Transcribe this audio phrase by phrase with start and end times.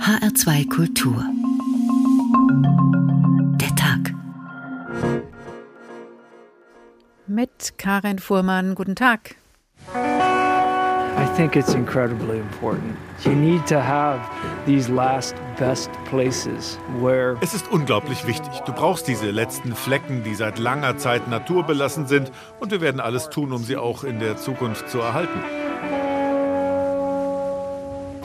[0.00, 1.24] HR2 Kultur.
[3.60, 4.14] Der Tag.
[7.26, 8.74] Mit Karin Fuhrmann.
[8.74, 9.36] Guten Tag.
[9.94, 12.96] I think it's incredibly important.
[13.24, 14.20] You need to have
[14.66, 18.60] these last best places where Es ist unglaublich wichtig.
[18.66, 22.30] Du brauchst diese letzten Flecken, die seit langer Zeit naturbelassen sind
[22.60, 25.40] und wir werden alles tun, um sie auch in der Zukunft zu erhalten.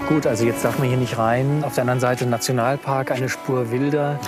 [0.07, 1.63] Gut, also jetzt darf man hier nicht rein.
[1.63, 4.19] Auf der anderen Seite Nationalpark, eine Spur wilder.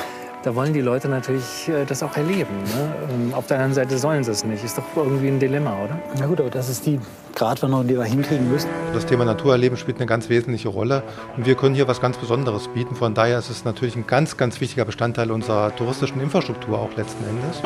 [0.43, 2.55] Da wollen die Leute natürlich äh, das auch erleben.
[2.63, 2.95] Ne?
[3.11, 4.63] Ähm, Auf der anderen Seite sollen sie es nicht.
[4.63, 5.99] Ist doch irgendwie ein Dilemma, oder?
[6.19, 6.99] Na gut, aber das ist die
[7.33, 8.69] Gratwanderung, die wir hinkriegen müssen.
[8.93, 11.01] Das Thema Naturerleben spielt eine ganz wesentliche Rolle
[11.35, 12.95] und wir können hier was ganz Besonderes bieten.
[12.95, 17.23] Von daher ist es natürlich ein ganz, ganz wichtiger Bestandteil unserer touristischen Infrastruktur auch letzten
[17.27, 17.61] Endes.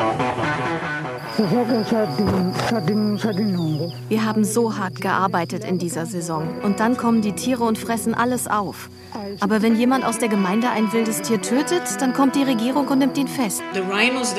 [4.08, 6.46] Wir haben so hart gearbeitet in dieser Saison.
[6.62, 8.90] Und dann kommen die Tiere und fressen alles auf.
[9.40, 12.98] Aber wenn jemand aus der Gemeinde ein wildes Tier tötet, dann kommt die Regierung und
[12.98, 13.62] nimmt ihn fest.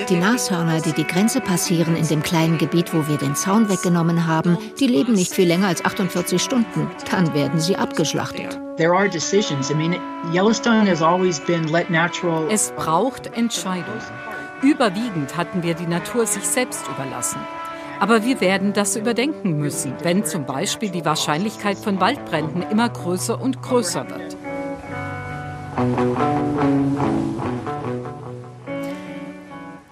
[0.10, 4.28] Die Nashörner, die die Grenze passieren in dem kleinen Gebiet, wo wir den Zaun weggenommen
[4.28, 6.88] haben, die leben nicht viel länger als 48 Stunden.
[7.10, 8.60] Dann werden sie abgeschlachtet.
[8.78, 9.72] There are decisions.
[9.72, 9.96] I mean,
[10.32, 12.48] Yellowstone has always been let natural.
[12.52, 14.02] Es braucht Entscheidungen.
[14.62, 17.40] Überwiegend hatten wir die Natur sich selbst überlassen.
[18.00, 23.40] Aber wir werden das überdenken müssen, wenn zum Beispiel die Wahrscheinlichkeit von Waldbränden immer größer
[23.40, 24.38] und größer wird.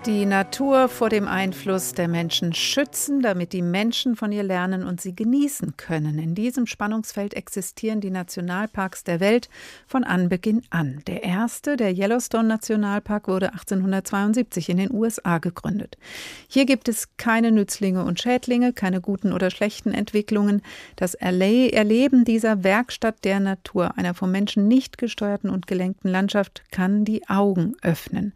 [0.06, 5.02] Die Natur vor dem Einfluss der Menschen schützen, damit die Menschen von ihr lernen und
[5.02, 6.18] sie genießen können.
[6.20, 9.50] In diesem Spannungsfeld existieren die Nationalparks der Welt
[9.88, 11.02] von Anbeginn an.
[11.06, 15.98] Der erste, der Yellowstone Nationalpark, wurde 1872 in den USA gegründet.
[16.48, 20.62] Hier gibt es keine Nützlinge und Schädlinge, keine guten oder schlechten Entwicklungen.
[20.96, 27.04] Das Erleben dieser Werkstatt der Natur, einer vom Menschen nicht gesteuerten und gelenkten Landschaft, kann
[27.04, 28.32] die Augen öffnen.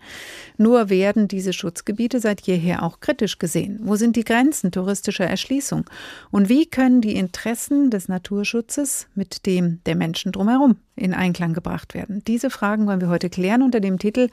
[0.57, 3.79] Nur werden diese Schutzgebiete seit jeher auch kritisch gesehen.
[3.83, 5.85] Wo sind die Grenzen touristischer Erschließung?
[6.31, 11.93] Und wie können die Interessen des Naturschutzes mit dem der Menschen drumherum in Einklang gebracht
[11.93, 12.23] werden?
[12.25, 14.29] Diese Fragen wollen wir heute klären unter dem Titel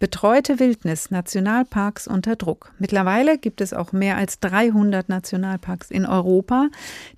[0.00, 2.72] Betreute Wildnis Nationalparks unter Druck.
[2.78, 6.68] Mittlerweile gibt es auch mehr als 300 Nationalparks in Europa.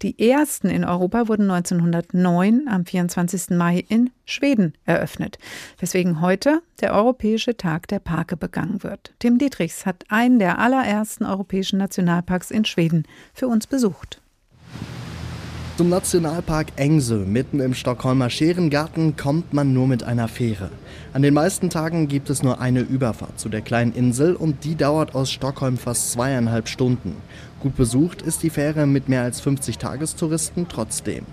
[0.03, 3.51] Die ersten in Europa wurden 1909 am 24.
[3.51, 5.39] Mai in Schweden eröffnet,
[5.78, 9.12] weswegen heute der Europäische Tag der Parke begangen wird.
[9.19, 14.19] Tim Dietrichs hat einen der allerersten europäischen Nationalparks in Schweden für uns besucht.
[15.80, 20.68] Zum Nationalpark Engsö mitten im Stockholmer Scherengarten kommt man nur mit einer Fähre.
[21.14, 24.74] An den meisten Tagen gibt es nur eine Überfahrt zu der kleinen Insel und die
[24.74, 27.16] dauert aus Stockholm fast zweieinhalb Stunden.
[27.60, 31.26] Gut besucht ist die Fähre mit mehr als 50 Tagestouristen trotzdem.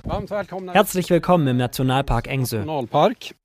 [0.74, 2.66] Herzlich willkommen im Nationalpark Engsö.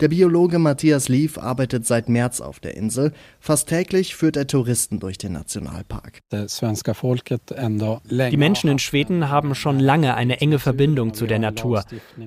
[0.00, 3.12] Der Biologe Matthias Lief arbeitet seit März auf der Insel.
[3.38, 6.22] Fast täglich führt er Touristen durch den Nationalpark.
[6.32, 11.84] Die Menschen in Schweden haben schon lange eine enge Verbindung zu der Natur.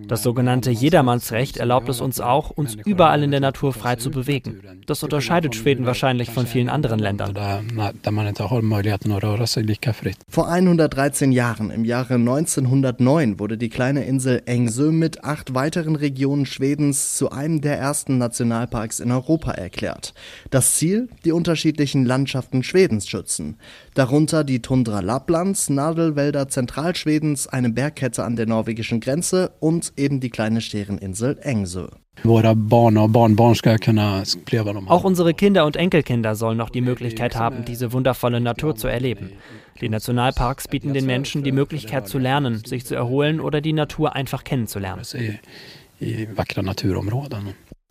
[0.08, 4.62] Das sogenannte Jedermannsrecht erlaubt es uns auch, uns überall in der Natur frei zu bewegen.
[4.86, 7.34] Das unterscheidet Schweden wahrscheinlich von vielen anderen Ländern.
[10.30, 16.46] Vor 113 Jahren, im Jahre 1909, wurde die kleine Insel Engsö mit acht weiteren Regionen
[16.46, 20.14] Schwedens zu einem der ersten Nationalparks in Europa erklärt.
[20.50, 21.10] Das Ziel?
[21.26, 23.58] Die unterschiedlichen Landschaften Schwedens schützen.
[23.94, 30.30] Darunter die Tundra Lapplands, Nadelwälder Zentralschwedens, eine Bergkette an der norwegischen Grenze und eben die
[30.30, 31.88] kleine Schereninsel Engsö.
[34.88, 39.32] Auch unsere Kinder und Enkelkinder sollen noch die Möglichkeit haben, diese wundervolle Natur zu erleben.
[39.82, 44.16] Die Nationalparks bieten den Menschen die Möglichkeit zu lernen, sich zu erholen oder die Natur
[44.16, 45.04] einfach kennenzulernen.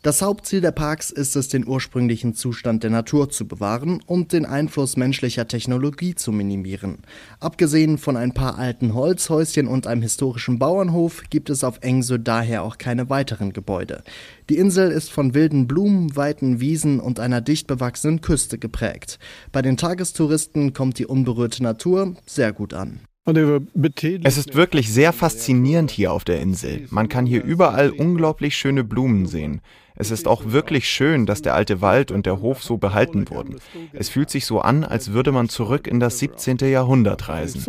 [0.05, 4.45] Das Hauptziel der Parks ist es, den ursprünglichen Zustand der Natur zu bewahren und den
[4.45, 6.99] Einfluss menschlicher Technologie zu minimieren.
[7.41, 12.65] Abgesehen von ein paar alten Holzhäuschen und einem historischen Bauernhof gibt es auf Engsö daher
[12.65, 14.05] auch keine weiteren Gebäude.
[14.51, 19.19] Die Insel ist von wilden Blumen, weiten Wiesen und einer dicht bewachsenen Küste geprägt.
[19.53, 23.01] Bei den Tagestouristen kommt die unberührte Natur sehr gut an.
[23.27, 26.87] Es ist wirklich sehr faszinierend hier auf der Insel.
[26.91, 29.63] Man kann hier überall unglaublich schöne Blumen sehen.
[29.97, 33.61] Es ist auch wirklich schön, dass der alte Wald und der Hof so behalten wurden.
[33.93, 36.57] Es fühlt sich so an, als würde man zurück in das 17.
[36.59, 37.61] Jahrhundert reisen.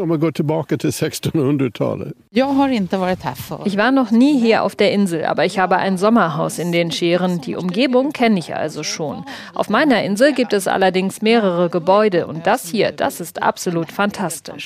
[3.65, 6.91] Ich war noch nie hier auf der Insel, aber ich habe ein Sommerhaus in den
[6.91, 7.41] Scheren.
[7.41, 9.23] Die Umgebung kenne ich also schon.
[9.53, 14.65] Auf meiner Insel gibt es allerdings mehrere Gebäude und das hier, das ist absolut fantastisch.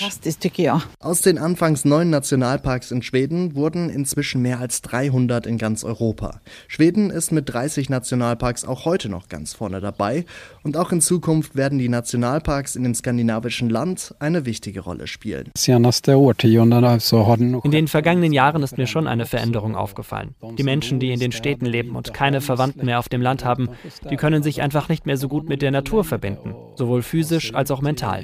[1.01, 6.39] Aus den anfangs neun Nationalparks in Schweden wurden inzwischen mehr als 300 in ganz Europa.
[6.69, 10.25] Schweden ist mit 30 Nationalparks auch heute noch ganz vorne dabei.
[10.63, 15.51] Und auch in Zukunft werden die Nationalparks in dem skandinavischen Land eine wichtige Rolle spielen.
[15.57, 20.35] In den vergangenen Jahren ist mir schon eine Veränderung aufgefallen.
[20.57, 23.69] Die Menschen, die in den Städten leben und keine Verwandten mehr auf dem Land haben,
[24.09, 27.71] die können sich einfach nicht mehr so gut mit der Natur verbinden, sowohl physisch als
[27.71, 28.23] auch mental.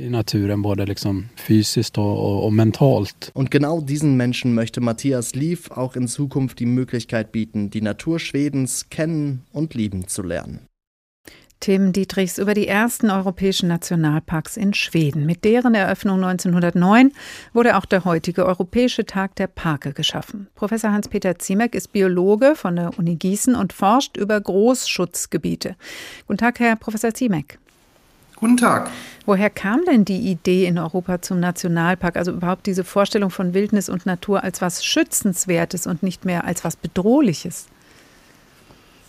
[3.33, 8.19] Und genau diesen Menschen möchte Matthias Lief auch in Zukunft die Möglichkeit bieten, die Natur
[8.19, 10.67] Schwedens kennen und lieben zu lernen.
[11.61, 15.25] Tim Dietrichs über die ersten europäischen Nationalparks in Schweden.
[15.25, 17.11] Mit deren Eröffnung 1909
[17.53, 20.47] wurde auch der heutige Europäische Tag der Parke geschaffen.
[20.53, 25.75] Professor Hans-Peter Ziemek ist Biologe von der Uni Gießen und forscht über Großschutzgebiete.
[26.27, 27.57] Guten Tag, Herr Professor Ziemek.
[28.35, 28.91] Guten Tag.
[29.25, 33.87] Woher kam denn die Idee in Europa zum Nationalpark, also überhaupt diese Vorstellung von Wildnis
[33.87, 37.69] und Natur als was Schützenswertes und nicht mehr als was Bedrohliches?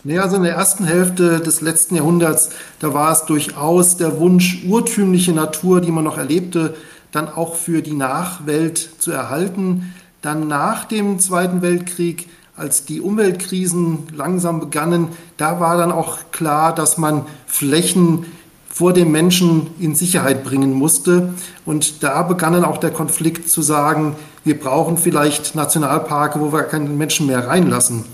[0.07, 4.63] Naja, also in der ersten Hälfte des letzten Jahrhunderts, da war es durchaus der Wunsch,
[4.65, 6.75] urtümliche Natur, die man noch erlebte,
[7.11, 9.93] dann auch für die Nachwelt zu erhalten.
[10.21, 16.73] Dann nach dem Zweiten Weltkrieg, als die Umweltkrisen langsam begannen, da war dann auch klar,
[16.73, 18.27] dass man Flächen
[18.69, 21.33] vor dem Menschen in Sicherheit bringen musste.
[21.65, 24.15] Und da begann dann auch der Konflikt zu sagen,
[24.45, 28.05] wir brauchen vielleicht Nationalparke, wo wir keinen Menschen mehr reinlassen.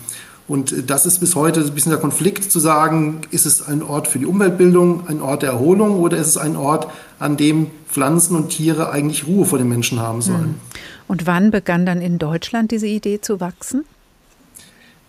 [0.48, 4.08] Und das ist bis heute ein bisschen der Konflikt zu sagen, ist es ein Ort
[4.08, 6.88] für die Umweltbildung, ein Ort der Erholung oder ist es ein Ort,
[7.20, 10.42] an dem Pflanzen und Tiere eigentlich Ruhe vor den Menschen haben sollen.
[10.42, 10.56] Hm.
[11.08, 13.86] Und wann begann dann in Deutschland diese Idee zu wachsen?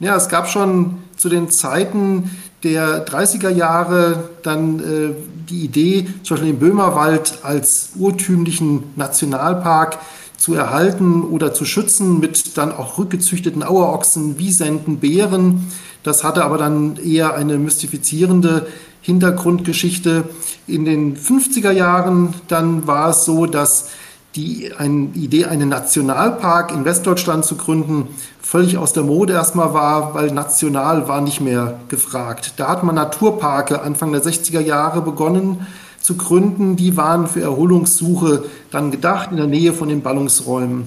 [0.01, 2.31] Ja, es gab schon zu den Zeiten
[2.63, 5.15] der 30er Jahre dann äh,
[5.49, 9.99] die Idee, zum Beispiel den Böhmerwald als urtümlichen Nationalpark
[10.45, 15.73] zu erhalten oder zu schützen mit dann auch rückgezüchteten Auerochsen, Wiesenten, Bären.
[16.03, 18.67] Das hatte aber dann eher eine mystifizierende
[19.01, 20.25] Hintergrundgeschichte.
[20.67, 23.89] In den 50er Jahren dann war es so, dass
[24.37, 28.09] die eine Idee, einen Nationalpark in Westdeutschland zu gründen,
[28.43, 32.53] völlig aus der Mode erstmal war, weil national war nicht mehr gefragt.
[32.59, 35.67] Da hat man Naturparke Anfang der 60er Jahre begonnen
[36.05, 36.77] zu gründen.
[36.77, 40.85] Die waren für Erholungssuche dann gedacht in der Nähe von den Ballungsräumen.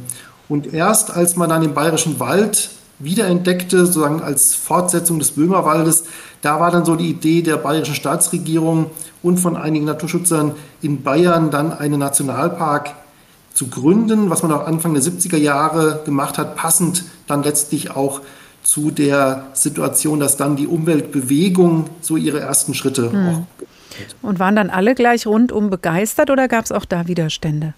[0.47, 2.69] Und erst als man dann den Bayerischen Wald
[2.99, 6.03] wiederentdeckte, sozusagen als Fortsetzung des Böhmerwaldes,
[6.43, 8.91] da war dann so die Idee der bayerischen Staatsregierung
[9.23, 10.53] und von einigen Naturschützern
[10.83, 12.93] in Bayern dann einen Nationalpark
[13.55, 18.21] zu gründen, was man auch Anfang der 70er Jahre gemacht hat, passend dann letztlich auch
[18.61, 23.27] zu der Situation, dass dann die Umweltbewegung so ihre ersten Schritte hm.
[23.29, 23.67] auch
[24.21, 27.73] und waren dann alle gleich rundum begeistert oder gab es auch da Widerstände?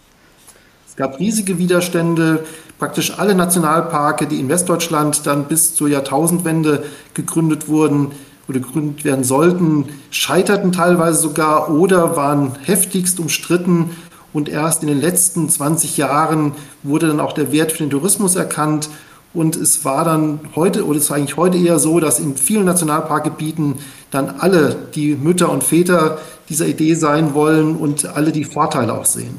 [0.87, 2.45] Es gab riesige Widerstände.
[2.77, 8.11] Praktisch alle Nationalparke, die in Westdeutschland dann bis zur Jahrtausendwende gegründet wurden
[8.47, 13.91] oder gegründet werden sollten, scheiterten teilweise sogar oder waren heftigst umstritten.
[14.31, 16.53] Und erst in den letzten 20 Jahren
[16.83, 18.89] wurde dann auch der Wert für den Tourismus erkannt.
[19.33, 22.65] Und es war dann heute, oder es ist eigentlich heute eher so, dass in vielen
[22.65, 23.75] Nationalparkgebieten
[24.09, 26.17] dann alle die Mütter und Väter
[26.49, 29.37] dieser Idee sein wollen und alle die Vorteile auch sehen.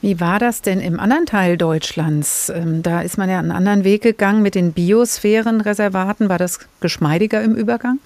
[0.00, 2.50] Wie war das denn im anderen Teil Deutschlands?
[2.54, 6.28] Ähm, da ist man ja einen anderen Weg gegangen mit den Biosphärenreservaten.
[6.28, 7.98] War das geschmeidiger im Übergang?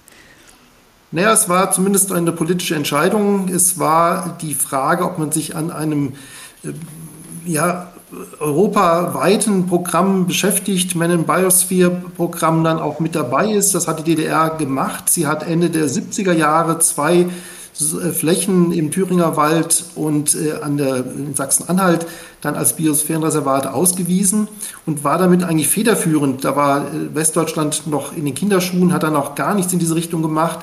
[1.11, 3.49] Naja, es war zumindest eine politische Entscheidung.
[3.49, 6.13] Es war die Frage, ob man sich an einem
[6.63, 6.71] äh,
[7.45, 7.91] ja,
[8.39, 13.75] europaweiten Programm beschäftigt, Man in Biosphere-Programm dann auch mit dabei ist.
[13.75, 15.09] Das hat die DDR gemacht.
[15.09, 17.27] Sie hat Ende der 70er Jahre zwei
[17.79, 22.07] äh, Flächen im Thüringer Wald und äh, an der, in Sachsen-Anhalt
[22.41, 24.47] dann als Biosphärenreservat ausgewiesen
[24.85, 26.43] und war damit eigentlich federführend.
[26.43, 29.95] Da war äh, Westdeutschland noch in den Kinderschuhen, hat dann auch gar nichts in diese
[29.95, 30.59] Richtung gemacht.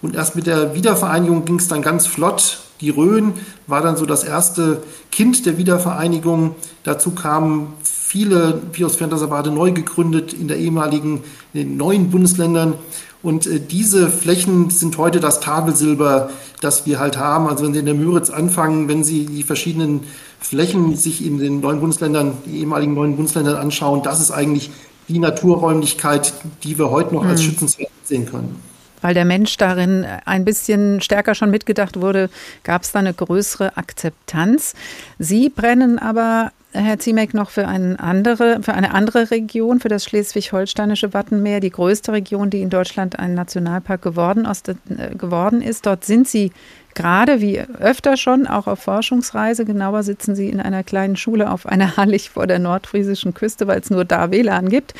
[0.00, 2.60] Und erst mit der Wiedervereinigung ging es dann ganz flott.
[2.80, 3.32] Die Rhön
[3.66, 6.54] war dann so das erste Kind der Wiedervereinigung.
[6.84, 12.74] Dazu kamen viele Biosphärenreservate neu gegründet in der ehemaligen, in den neuen Bundesländern.
[13.20, 17.48] Und äh, diese Flächen sind heute das Tafelsilber, das wir halt haben.
[17.48, 20.04] Also wenn Sie in der Müritz anfangen, wenn Sie die verschiedenen
[20.38, 24.70] Flächen sich in den neuen Bundesländern, die ehemaligen neuen Bundesländern anschauen, das ist eigentlich
[25.08, 27.46] die Naturräumlichkeit, die wir heute noch als mhm.
[27.46, 28.67] schützenswert sehen können
[29.00, 32.30] weil der Mensch darin ein bisschen stärker schon mitgedacht wurde,
[32.64, 34.74] gab es da eine größere Akzeptanz.
[35.18, 40.04] Sie brennen aber Herr Ziemek, noch für, eine andere, für eine andere Region, für das
[40.04, 45.86] schleswig-holsteinische Wattenmeer, die größte Region, die in Deutschland ein Nationalpark geworden, äh, geworden ist.
[45.86, 46.52] Dort sind Sie
[46.94, 49.64] gerade wie öfter schon auch auf Forschungsreise.
[49.64, 53.80] Genauer sitzen Sie in einer kleinen Schule auf einer Hallig vor der nordfriesischen Küste, weil
[53.80, 54.92] es nur da WLAN gibt.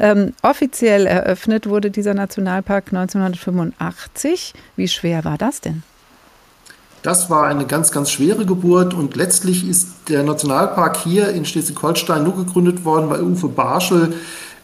[0.00, 4.54] Ähm, offiziell eröffnet wurde dieser Nationalpark 1985.
[4.74, 5.84] Wie schwer war das denn?
[7.02, 12.22] Das war eine ganz, ganz schwere Geburt und letztlich ist der Nationalpark hier in Schleswig-Holstein
[12.22, 14.14] nur gegründet worden, weil Uwe Barschel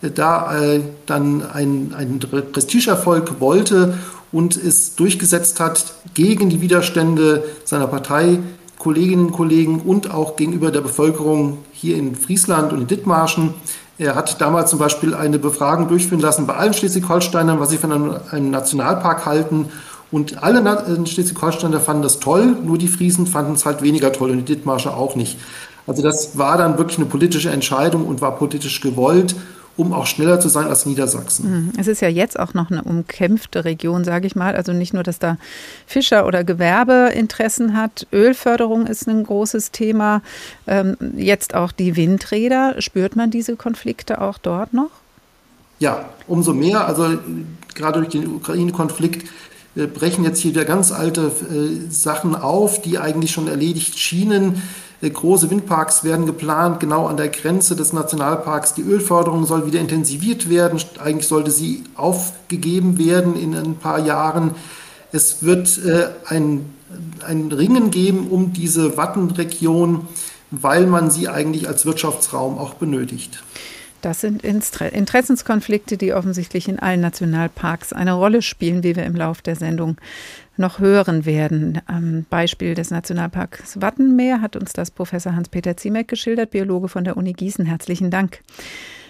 [0.02, 2.20] äh, da äh, dann einen,
[2.52, 3.94] Prestigeerfolg wollte
[4.30, 8.38] und es durchgesetzt hat gegen die Widerstände seiner Partei,
[8.78, 13.54] Kolleginnen und Kollegen und auch gegenüber der Bevölkerung hier in Friesland und in Dithmarschen.
[13.98, 17.90] Er hat damals zum Beispiel eine Befragung durchführen lassen bei allen Schleswig-Holsteinern, was sie von
[17.90, 19.70] einem, einem Nationalpark halten.
[20.10, 24.30] Und alle äh, Schleswig-Holsteiner fanden das toll, nur die Friesen fanden es halt weniger toll
[24.30, 25.38] und die Dithmarscher auch nicht.
[25.86, 29.34] Also das war dann wirklich eine politische Entscheidung und war politisch gewollt,
[29.78, 31.50] um auch schneller zu sein als Niedersachsen.
[31.50, 31.72] Mhm.
[31.78, 34.56] Es ist ja jetzt auch noch eine umkämpfte Region, sage ich mal.
[34.56, 35.38] Also nicht nur, dass da
[35.86, 38.06] Fischer oder Gewerbeinteressen hat.
[38.12, 40.20] Ölförderung ist ein großes Thema.
[40.66, 42.74] Ähm, jetzt auch die Windräder.
[42.80, 44.90] Spürt man diese Konflikte auch dort noch?
[45.78, 46.86] Ja, umso mehr.
[46.86, 47.18] Also
[47.74, 49.28] gerade durch den Ukraine-Konflikt
[49.86, 54.62] brechen jetzt hier wieder ganz alte äh, Sachen auf, die eigentlich schon erledigt schienen.
[55.00, 58.74] Äh, große Windparks werden geplant, genau an der Grenze des Nationalparks.
[58.74, 60.80] Die Ölförderung soll wieder intensiviert werden.
[60.98, 64.52] Eigentlich sollte sie aufgegeben werden in ein paar Jahren.
[65.12, 66.72] Es wird äh, ein,
[67.26, 70.08] ein Ringen geben um diese Wattenregion,
[70.50, 73.38] weil man sie eigentlich als Wirtschaftsraum auch benötigt.
[74.00, 79.42] Das sind Interessenskonflikte, die offensichtlich in allen Nationalparks eine Rolle spielen, wie wir im Laufe
[79.42, 79.96] der Sendung
[80.56, 81.80] noch hören werden.
[81.86, 87.16] Am Beispiel des Nationalparks Wattenmeer hat uns das Professor Hans-Peter Ziemek geschildert, Biologe von der
[87.16, 87.66] Uni Gießen.
[87.66, 88.40] Herzlichen Dank.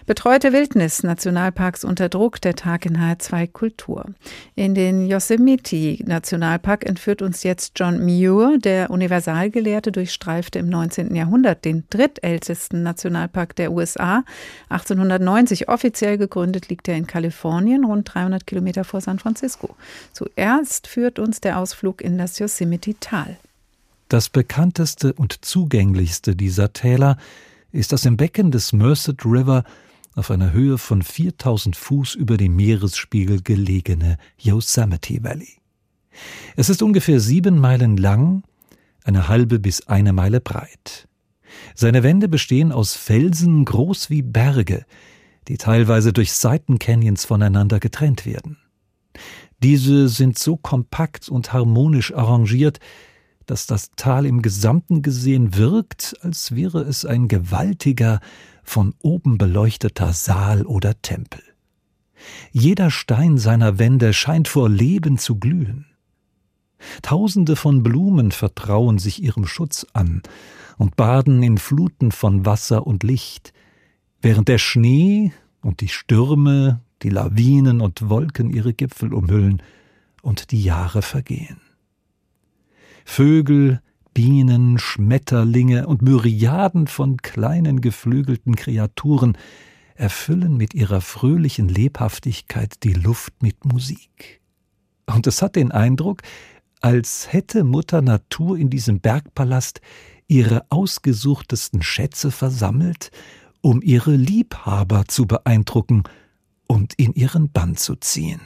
[0.09, 4.07] Betreute Wildnis, Nationalparks unter Druck, der Tag in H2 Kultur.
[4.55, 11.15] In den Yosemite Nationalpark entführt uns jetzt John Muir, der Universalgelehrte, durchstreifte im 19.
[11.15, 14.25] Jahrhundert den drittältesten Nationalpark der USA.
[14.71, 19.77] 1890 offiziell gegründet liegt er in Kalifornien, rund 300 Kilometer vor San Francisco.
[20.15, 23.37] Zuerst führt uns der Ausflug in das Yosemite-Tal.
[24.09, 27.19] Das bekannteste und zugänglichste dieser Täler
[27.73, 29.65] ist das im Becken des Merced River
[30.19, 35.59] auf einer Höhe von 4000 Fuß über dem Meeresspiegel gelegene Yosemite Valley.
[36.57, 38.43] Es ist ungefähr sieben Meilen lang,
[39.05, 41.09] eine halbe bis eine Meile breit.
[41.75, 44.85] Seine Wände bestehen aus Felsen groß wie Berge,
[45.47, 48.59] die teilweise durch Seitencanyons voneinander getrennt werden.
[49.63, 52.81] Diese sind so kompakt und harmonisch arrangiert,
[53.47, 58.21] dass das Tal im Gesamten gesehen wirkt, als wäre es ein gewaltiger,
[58.69, 61.43] von oben beleuchteter Saal oder Tempel.
[62.53, 65.87] Jeder Stein seiner Wände scheint vor Leben zu glühen.
[67.03, 70.23] Tausende von Blumen vertrauen sich ihrem Schutz an
[70.77, 73.53] und baden in Fluten von Wasser und Licht,
[74.21, 75.33] während der Schnee
[75.63, 79.63] und die Stürme, die Lawinen und Wolken ihre Gipfel umhüllen
[80.23, 81.61] und die Jahre vergehen.
[83.05, 83.81] Vögel,
[84.15, 89.37] Bienen, Schmetterlinge und Myriaden von kleinen geflügelten Kreaturen
[89.95, 94.41] erfüllen mit ihrer fröhlichen Lebhaftigkeit die Luft mit Musik.
[95.07, 96.23] Und es hat den Eindruck,
[96.81, 99.81] als hätte Mutter Natur in diesem Bergpalast
[100.29, 103.11] ihre ausgesuchtesten Schätze versammelt,
[103.61, 106.05] um ihre Liebhaber zu beeindrucken
[106.67, 108.41] und in ihren Bann zu ziehen.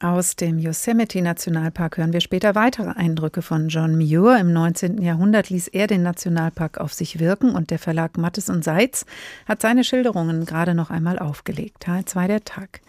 [0.00, 4.38] Aus dem Yosemite Nationalpark hören wir später weitere Eindrücke von John Muir.
[4.38, 5.02] Im 19.
[5.02, 9.06] Jahrhundert ließ er den Nationalpark auf sich wirken und der Verlag Mattes und Seitz
[9.46, 11.80] hat seine Schilderungen gerade noch einmal aufgelegt.
[11.80, 12.80] Teil 2 der Tag.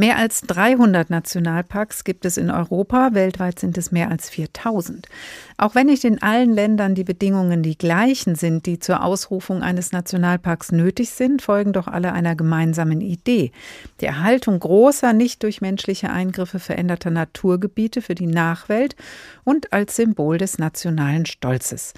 [0.00, 5.06] Mehr als 300 Nationalparks gibt es in Europa, weltweit sind es mehr als 4000.
[5.58, 9.92] Auch wenn nicht in allen Ländern die Bedingungen die gleichen sind, die zur Ausrufung eines
[9.92, 13.52] Nationalparks nötig sind, folgen doch alle einer gemeinsamen Idee.
[14.00, 18.96] Die Erhaltung großer, nicht durch menschliche Eingriffe veränderter Naturgebiete für die Nachwelt
[19.44, 21.92] und als Symbol des nationalen Stolzes.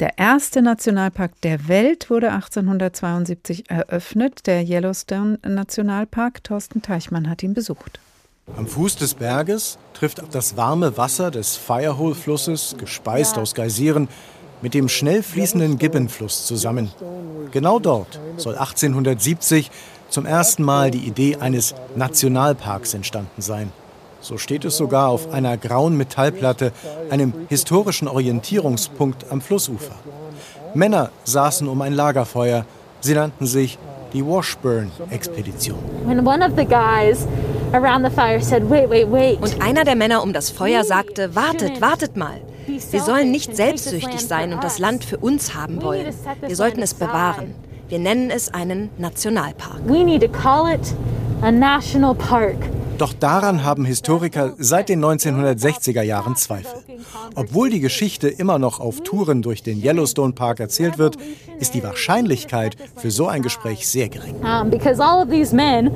[0.00, 6.44] Der erste Nationalpark der Welt wurde 1872 eröffnet, der Yellowstone Nationalpark.
[6.44, 7.98] Thorsten Teichmann hat ihn besucht.
[8.56, 14.08] Am Fuß des Berges trifft das warme Wasser des Firehole-Flusses, gespeist aus Geysiren,
[14.62, 16.92] mit dem schnell fließenden Gibbon-Fluss zusammen.
[17.50, 19.68] Genau dort soll 1870
[20.10, 23.72] zum ersten Mal die Idee eines Nationalparks entstanden sein.
[24.28, 26.72] So steht es sogar auf einer grauen Metallplatte,
[27.08, 29.94] einem historischen Orientierungspunkt am Flussufer.
[30.74, 32.66] Männer saßen um ein Lagerfeuer.
[33.00, 33.78] Sie nannten sich
[34.12, 35.78] die Washburn-Expedition.
[36.04, 36.28] Und
[39.62, 42.42] einer der Männer um das Feuer sagte, wartet, wartet mal.
[42.66, 46.14] Wir sollen nicht selbstsüchtig sein und das Land für uns haben wollen.
[46.46, 47.54] Wir sollten es bewahren.
[47.88, 49.80] Wir nennen es einen Nationalpark.
[49.86, 50.94] We need to call it
[51.40, 52.58] a national park.
[52.98, 56.80] Doch daran haben Historiker seit den 1960er Jahren Zweifel.
[57.36, 61.16] Obwohl die Geschichte immer noch auf Touren durch den Yellowstone Park erzählt wird,
[61.60, 64.34] ist die Wahrscheinlichkeit für so ein Gespräch sehr gering.
[64.42, 65.92] Um, because all of these men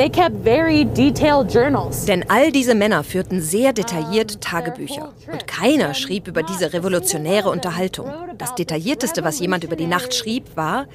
[0.00, 2.06] They kept very detailed journals.
[2.06, 5.12] Denn all diese Männer führten sehr detailliert Tagebücher.
[5.30, 8.10] Und keiner schrieb über diese revolutionäre Unterhaltung.
[8.38, 10.86] Das Detaillierteste, was jemand über die Nacht schrieb, war,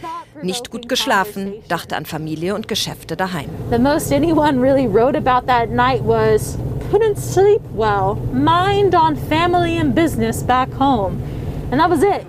[0.42, 3.48] nicht gut geschlafen, dachte an Familie und Geschäfte daheim.
[3.70, 6.58] The most anyone really wrote about that night was,
[6.92, 11.22] couldn't sleep well, mind on family and business back home.
[11.70, 12.26] And that was it.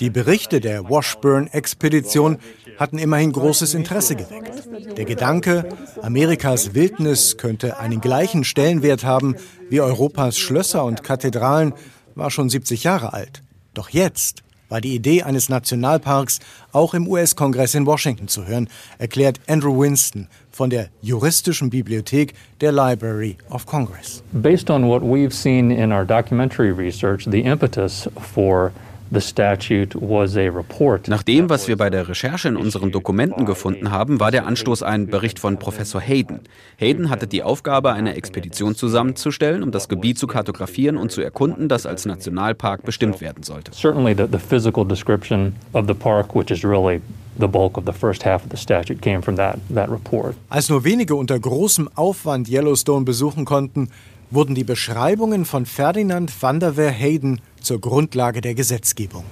[0.00, 2.38] Die Berichte der Washburn-Expedition
[2.78, 4.68] hatten immerhin großes Interesse geweckt.
[4.96, 5.68] Der Gedanke,
[6.02, 9.36] Amerikas Wildnis könnte einen gleichen Stellenwert haben
[9.70, 11.74] wie Europas Schlösser und Kathedralen,
[12.16, 13.42] war schon 70 Jahre alt.
[13.74, 16.40] Doch jetzt war die Idee eines Nationalparks
[16.72, 22.72] auch im US-Kongress in Washington zu hören, erklärt Andrew Winston von der juristischen Bibliothek der
[22.72, 24.22] Library of Congress.
[24.32, 28.72] Based on what we've seen in our documentary research, the impetus for
[29.10, 34.82] nach dem, was wir bei der Recherche in unseren Dokumenten gefunden haben, war der Anstoß
[34.82, 36.40] ein Bericht von Professor Hayden.
[36.78, 41.68] Hayden hatte die Aufgabe, eine Expedition zusammenzustellen, um das Gebiet zu kartografieren und zu erkunden,
[41.68, 43.72] das als Nationalpark bestimmt werden sollte.
[43.72, 47.00] Certainly the, the physical description of the park, which is really
[47.38, 50.34] the bulk of the first half of the statute came from that, that report.
[50.48, 53.90] Als nur wenige unter großem Aufwand Yellowstone besuchen konnten,
[54.34, 59.24] wurden die Beschreibungen von Ferdinand van der Veer Hayden zur Grundlage der Gesetzgebung.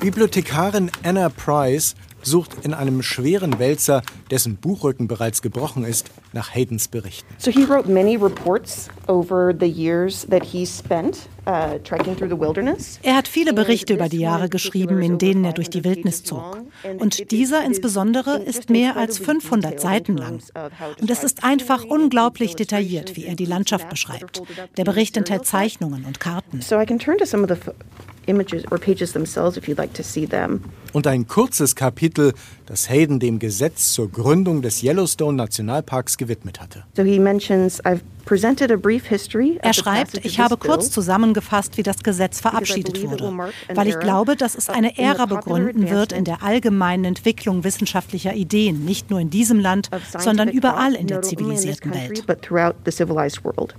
[0.00, 1.94] Bibliothekarin Anna Price
[2.26, 7.26] sucht in einem schweren Wälzer, dessen Buchrücken bereits gebrochen ist, nach Haydens Berichten.
[7.38, 12.38] So he wrote many reports over the years that he spent uh, trekking through the
[12.38, 12.98] wilderness.
[13.02, 16.58] Er hat viele Berichte über die Jahre geschrieben, in denen er durch die Wildnis zog.
[16.98, 20.40] Und dieser insbesondere ist mehr als 500 Seiten lang.
[21.00, 24.42] Und es ist einfach unglaublich detailliert, wie er die Landschaft beschreibt.
[24.76, 26.60] Der Bericht enthält Zeichnungen und Karten.
[26.60, 27.72] So I can turn to some of the
[28.26, 30.60] images or pages themselves if you'd like to see them.
[30.92, 32.32] Und ein kurzes Kapitel,
[32.66, 36.84] das Hayden dem Gesetz zur Gründung des Yellowstone Nationalparks gewidmet hatte.
[36.96, 43.52] So he mentions I've er schreibt, ich habe kurz zusammengefasst, wie das Gesetz verabschiedet wurde,
[43.72, 48.84] weil ich glaube, dass es eine Ära begründen wird in der allgemeinen Entwicklung wissenschaftlicher Ideen,
[48.84, 52.24] nicht nur in diesem Land, sondern überall in der zivilisierten Welt.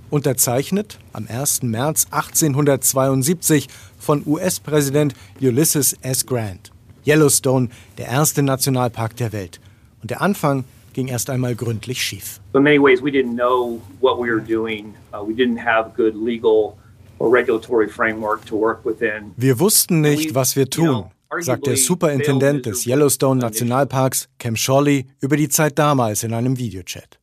[0.08, 1.62] Unterzeichnet am 1.
[1.64, 3.68] März 1872
[4.08, 6.24] von US-Präsident Ulysses S.
[6.24, 6.72] Grant.
[7.06, 7.68] Yellowstone,
[7.98, 9.60] der erste Nationalpark der Welt.
[10.00, 12.40] Und der Anfang ging erst einmal gründlich schief.
[12.54, 14.94] In many ways we didn't know what we were doing.
[15.12, 16.78] Uh, we didn't have good legal
[17.18, 19.34] or regulatory framework to work within.
[19.36, 25.36] Wir wussten nicht, was wir tun, sagt der Superintendent des Yellowstone Nationalparks, Cam Shawley, über
[25.36, 27.18] die Zeit damals in einem Videochat.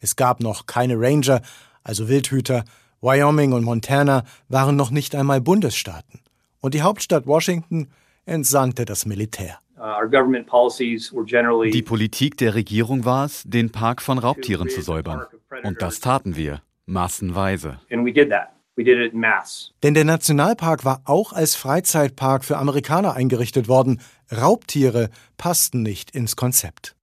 [0.00, 1.42] Es gab noch keine Ranger,
[1.84, 2.64] also Wildhüter.
[3.02, 6.20] Wyoming und Montana waren noch nicht einmal Bundesstaaten.
[6.60, 7.88] Und die Hauptstadt Washington
[8.26, 9.58] entsandte das Militär.
[9.76, 10.06] Uh,
[11.70, 15.24] Die Politik der Regierung war es, den Park von Raubtieren zu säubern.
[15.64, 17.80] Und das taten wir, massenweise.
[19.82, 24.00] Denn der Nationalpark war auch als Freizeitpark für Amerikaner eingerichtet worden.
[24.30, 26.94] Raubtiere passten nicht ins Konzept.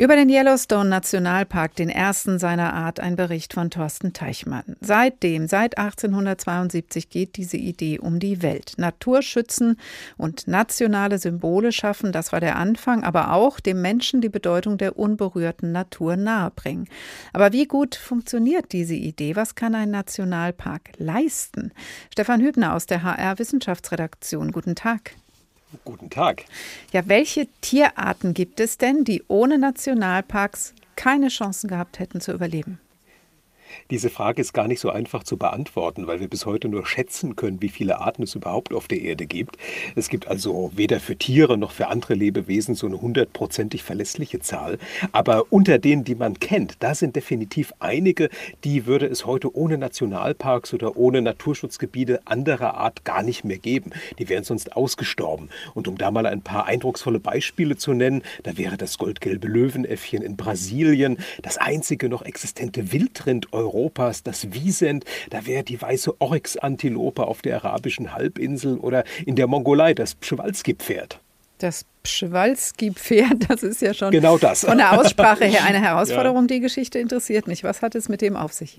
[0.00, 4.76] Über den Yellowstone Nationalpark, den ersten seiner Art, ein Bericht von Thorsten Teichmann.
[4.80, 8.74] Seitdem, seit 1872 geht diese Idee um die Welt.
[8.76, 9.76] Natur schützen
[10.16, 14.96] und nationale Symbole schaffen, das war der Anfang, aber auch dem Menschen die Bedeutung der
[14.96, 16.88] unberührten Natur nahebringen.
[17.32, 19.34] Aber wie gut funktioniert diese Idee?
[19.34, 21.72] Was kann ein Nationalpark leisten?
[22.12, 24.52] Stefan Hübner aus der HR Wissenschaftsredaktion.
[24.52, 25.16] Guten Tag.
[25.84, 26.44] Guten Tag.
[26.92, 32.80] Ja, welche Tierarten gibt es denn, die ohne Nationalparks keine Chancen gehabt hätten zu überleben?
[33.90, 37.36] Diese Frage ist gar nicht so einfach zu beantworten, weil wir bis heute nur schätzen
[37.36, 39.56] können, wie viele Arten es überhaupt auf der Erde gibt.
[39.96, 44.78] Es gibt also weder für Tiere noch für andere Lebewesen so eine hundertprozentig verlässliche Zahl.
[45.12, 48.28] Aber unter denen, die man kennt, da sind definitiv einige,
[48.64, 53.90] die würde es heute ohne Nationalparks oder ohne Naturschutzgebiete anderer Art gar nicht mehr geben.
[54.18, 55.50] Die wären sonst ausgestorben.
[55.74, 60.22] Und um da mal ein paar eindrucksvolle Beispiele zu nennen, da wäre das goldgelbe Löwenäffchen
[60.22, 63.67] in Brasilien, das einzige noch existente Wildrind Europas,
[64.22, 69.94] das Wiesent, da wäre die weiße Oryx-Antilope auf der arabischen Halbinsel oder in der Mongolei
[69.94, 71.20] das Pschewalski-Pferd.
[71.58, 74.64] Das Pschewalski-Pferd, das ist ja schon genau das.
[74.64, 76.42] von der Aussprache her eine Herausforderung.
[76.42, 76.56] Ja.
[76.56, 77.64] Die Geschichte interessiert mich.
[77.64, 78.78] Was hat es mit dem auf sich?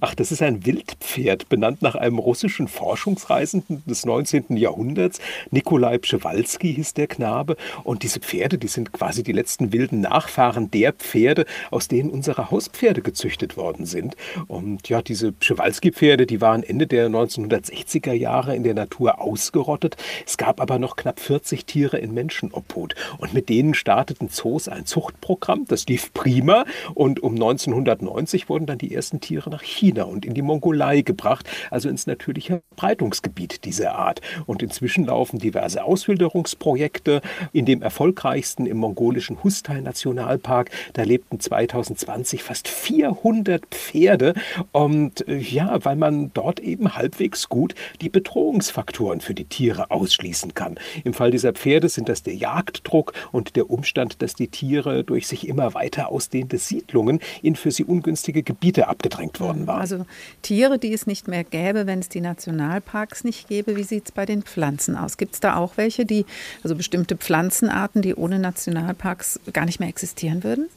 [0.00, 4.56] Ach, das ist ein Wildpferd, benannt nach einem russischen Forschungsreisenden des 19.
[4.56, 5.20] Jahrhunderts.
[5.50, 7.56] Nikolai Pschewalski hieß der Knabe.
[7.82, 12.50] Und diese Pferde, die sind quasi die letzten wilden Nachfahren der Pferde, aus denen unsere
[12.50, 14.16] Hauspferde gezüchtet worden sind.
[14.48, 19.96] Und ja, diese Pschewalski-Pferde, die waren Ende der 1960er Jahre in der Natur ausgerottet.
[20.26, 22.94] Es gab aber noch knapp 40 Tiere in Menschenobhut.
[23.16, 25.64] Und mit denen starteten Zoos ein Zuchtprogramm.
[25.66, 26.66] Das lief prima.
[26.94, 31.02] Und um 1990 wurden dann die ersten Tiere Tiere nach China und in die Mongolei
[31.02, 34.20] gebracht, also ins natürliche Breitungsgebiet dieser Art.
[34.46, 37.20] Und inzwischen laufen diverse Auswilderungsprojekte.
[37.52, 44.34] In dem erfolgreichsten im mongolischen Hustai Nationalpark, da lebten 2020 fast 400 Pferde.
[44.72, 50.54] Und äh, ja, weil man dort eben halbwegs gut die Bedrohungsfaktoren für die Tiere ausschließen
[50.54, 50.76] kann.
[51.04, 55.28] Im Fall dieser Pferde sind das der Jagddruck und der Umstand, dass die Tiere durch
[55.28, 59.78] sich immer weiter ausdehnende Siedlungen in für sie ungünstige Gebiete abgedrängt eingeschränkt worden war.
[59.78, 60.06] Also
[60.42, 63.76] Tiere, die es nicht mehr gäbe, wenn es die Nationalparks nicht gäbe.
[63.76, 65.16] Wie sieht es bei den Pflanzen aus?
[65.16, 66.26] Gibt es da auch welche, die,
[66.62, 70.68] also bestimmte Pflanzenarten, die ohne Nationalparks gar nicht mehr existieren würden?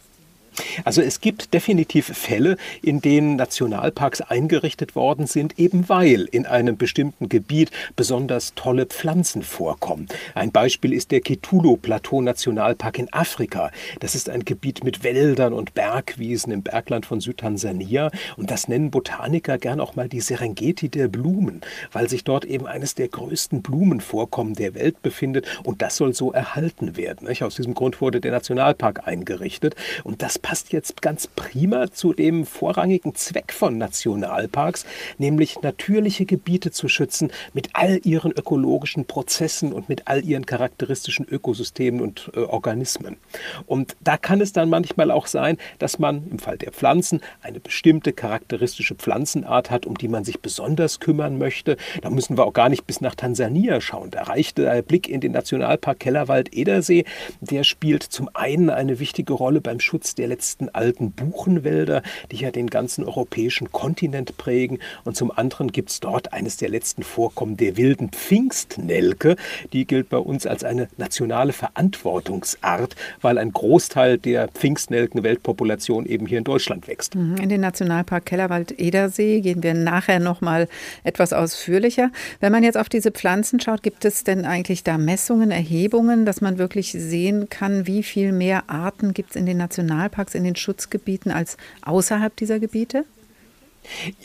[0.83, 6.77] Also es gibt definitiv Fälle, in denen Nationalparks eingerichtet worden sind, eben weil in einem
[6.77, 10.07] bestimmten Gebiet besonders tolle Pflanzen vorkommen.
[10.35, 13.71] Ein Beispiel ist der Kitulo-Plateau-Nationalpark in Afrika.
[13.99, 18.91] Das ist ein Gebiet mit Wäldern und Bergwiesen im Bergland von Südtansania und das nennen
[18.91, 21.61] Botaniker gern auch mal die Serengeti der Blumen,
[21.91, 26.31] weil sich dort eben eines der größten Blumenvorkommen der Welt befindet und das soll so
[26.31, 27.27] erhalten werden.
[27.41, 32.45] Aus diesem Grund wurde der Nationalpark eingerichtet und das passt jetzt ganz prima zu dem
[32.45, 34.85] vorrangigen Zweck von Nationalparks,
[35.17, 41.27] nämlich natürliche Gebiete zu schützen mit all ihren ökologischen Prozessen und mit all ihren charakteristischen
[41.27, 43.17] Ökosystemen und äh, Organismen.
[43.65, 47.59] Und da kann es dann manchmal auch sein, dass man im Fall der Pflanzen eine
[47.59, 51.77] bestimmte charakteristische Pflanzenart hat, um die man sich besonders kümmern möchte.
[52.01, 54.11] Da müssen wir auch gar nicht bis nach Tansania schauen.
[54.11, 57.05] Da reicht der Blick in den Nationalpark Kellerwald-Edersee.
[57.41, 62.51] Der spielt zum einen eine wichtige Rolle beim Schutz der letzten alten Buchenwälder, die ja
[62.51, 64.79] den ganzen europäischen Kontinent prägen.
[65.03, 69.35] Und zum anderen gibt es dort eines der letzten Vorkommen der wilden Pfingstnelke.
[69.73, 76.37] Die gilt bei uns als eine nationale Verantwortungsart, weil ein Großteil der Pfingstnelken-Weltpopulation eben hier
[76.37, 77.15] in Deutschland wächst.
[77.15, 77.35] Mhm.
[77.35, 80.69] In den Nationalpark Kellerwald-Edersee gehen wir nachher noch mal
[81.03, 82.09] etwas ausführlicher.
[82.39, 86.39] Wenn man jetzt auf diese Pflanzen schaut, gibt es denn eigentlich da Messungen, Erhebungen, dass
[86.39, 90.20] man wirklich sehen kann, wie viel mehr Arten gibt es in den Nationalparks?
[90.21, 93.05] Nationalparks in den Schutzgebieten als außerhalb dieser Gebiete?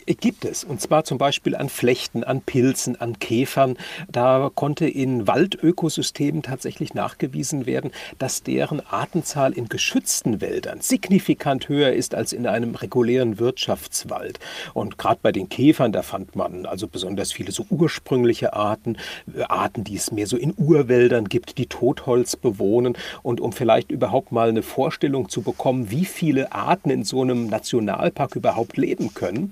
[0.05, 3.77] Gibt es, und zwar zum Beispiel an Flechten, an Pilzen, an Käfern.
[4.09, 11.91] Da konnte in Waldökosystemen tatsächlich nachgewiesen werden, dass deren Artenzahl in geschützten Wäldern signifikant höher
[11.93, 14.39] ist als in einem regulären Wirtschaftswald.
[14.73, 18.97] Und gerade bei den Käfern, da fand man also besonders viele so ursprüngliche Arten,
[19.35, 22.97] äh, Arten, die es mehr so in Urwäldern gibt, die Totholz bewohnen.
[23.23, 27.47] Und um vielleicht überhaupt mal eine Vorstellung zu bekommen, wie viele Arten in so einem
[27.47, 29.51] Nationalpark überhaupt leben können,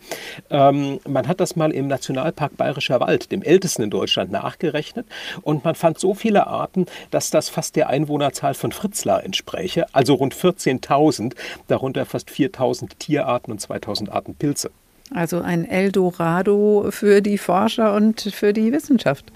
[0.49, 5.05] ähm, man hat das mal im Nationalpark Bayerischer Wald, dem ältesten in Deutschland, nachgerechnet
[5.41, 10.15] und man fand so viele Arten, dass das fast der Einwohnerzahl von Fritzlar entspräche, also
[10.15, 11.33] rund 14.000,
[11.67, 14.71] darunter fast 4.000 Tierarten und 2.000 Arten Pilze.
[15.13, 19.31] Also ein Eldorado für die Forscher und für die Wissenschaft.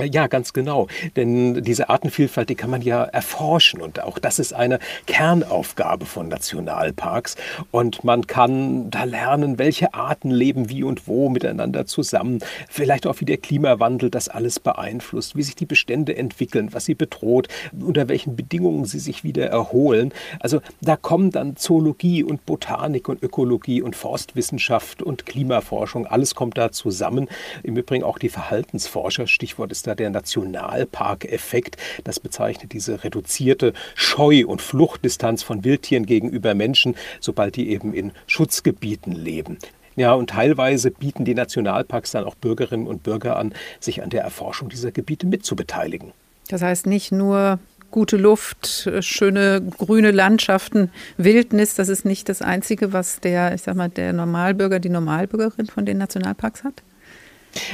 [0.00, 0.86] Ja, ganz genau.
[1.16, 3.82] Denn diese Artenvielfalt, die kann man ja erforschen.
[3.82, 7.34] Und auch das ist eine Kernaufgabe von Nationalparks.
[7.72, 12.38] Und man kann da lernen, welche Arten leben wie und wo miteinander zusammen.
[12.68, 16.94] Vielleicht auch, wie der Klimawandel das alles beeinflusst, wie sich die Bestände entwickeln, was sie
[16.94, 17.48] bedroht,
[17.80, 20.12] unter welchen Bedingungen sie sich wieder erholen.
[20.38, 26.06] Also da kommen dann Zoologie und Botanik und Ökologie und Forstwissenschaft und Klimaforschung.
[26.06, 27.28] Alles kommt da zusammen.
[27.64, 29.26] Im Übrigen auch die Verhaltensforscher.
[29.26, 31.76] Stichwort ist da der Nationalparkeffekt.
[32.04, 38.12] Das bezeichnet diese reduzierte Scheu- und Fluchtdistanz von Wildtieren gegenüber Menschen, sobald die eben in
[38.26, 39.58] Schutzgebieten leben.
[39.96, 44.22] Ja, und teilweise bieten die Nationalparks dann auch Bürgerinnen und Bürger an, sich an der
[44.22, 46.12] Erforschung dieser Gebiete mitzubeteiligen.
[46.48, 47.58] Das heißt nicht nur
[47.90, 53.74] gute Luft, schöne grüne Landschaften, Wildnis, das ist nicht das Einzige, was der, ich sag
[53.74, 56.82] mal, der Normalbürger, die Normalbürgerin von den Nationalparks hat?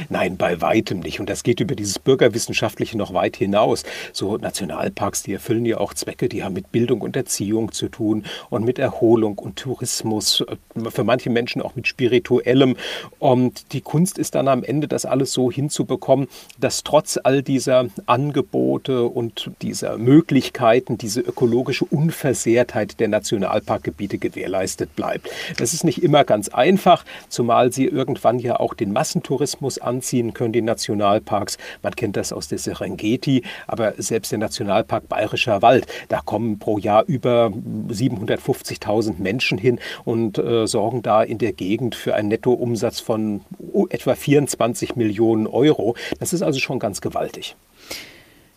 [0.09, 1.19] Nein, bei weitem nicht.
[1.19, 3.83] Und das geht über dieses Bürgerwissenschaftliche noch weit hinaus.
[4.13, 8.25] So Nationalparks, die erfüllen ja auch Zwecke, die haben mit Bildung und Erziehung zu tun
[8.49, 10.43] und mit Erholung und Tourismus,
[10.89, 12.75] für manche Menschen auch mit spirituellem.
[13.19, 16.27] Und die Kunst ist dann am Ende, das alles so hinzubekommen,
[16.59, 25.29] dass trotz all dieser Angebote und dieser Möglichkeiten diese ökologische Unversehrtheit der Nationalparkgebiete gewährleistet bleibt.
[25.57, 30.53] Das ist nicht immer ganz einfach, zumal sie irgendwann ja auch den Massentourismus anziehen können,
[30.53, 31.57] die Nationalparks.
[31.81, 36.77] Man kennt das aus der Serengeti, aber selbst der Nationalpark Bayerischer Wald, da kommen pro
[36.77, 37.51] Jahr über
[37.89, 43.41] 750.000 Menschen hin und äh, sorgen da in der Gegend für einen Nettoumsatz von
[43.89, 45.95] etwa 24 Millionen Euro.
[46.19, 47.55] Das ist also schon ganz gewaltig.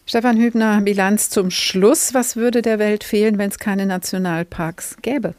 [0.06, 2.14] Stefan Hübner, Bilanz zum Schluss.
[2.14, 5.34] Was würde der Welt fehlen, wenn es keine Nationalparks gäbe?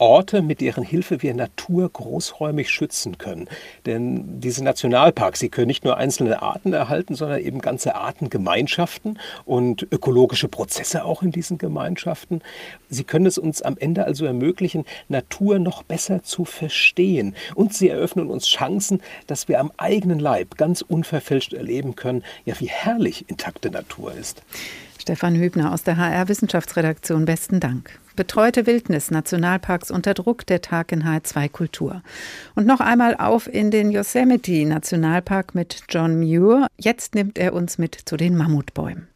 [0.00, 3.48] Orte, mit deren Hilfe wir Natur großräumig schützen können.
[3.84, 9.86] Denn diese Nationalparks, sie können nicht nur einzelne Arten erhalten, sondern eben ganze Artengemeinschaften und
[9.90, 12.40] ökologische Prozesse auch in diesen Gemeinschaften.
[12.88, 17.36] Sie können es uns am Ende also ermöglichen, Natur noch besser zu verstehen.
[17.54, 22.58] Und sie eröffnen uns Chancen, dass wir am eigenen Leib ganz unverfälscht erleben können, ja,
[22.58, 24.42] wie herrlich intakte Natur ist.
[25.00, 27.98] Stefan Hübner aus der HR Wissenschaftsredaktion, besten Dank.
[28.16, 32.02] Betreute Wildnis, Nationalparks unter Druck, der Tag in H2 Kultur.
[32.54, 36.66] Und noch einmal auf in den Yosemite Nationalpark mit John Muir.
[36.78, 39.08] Jetzt nimmt er uns mit zu den Mammutbäumen.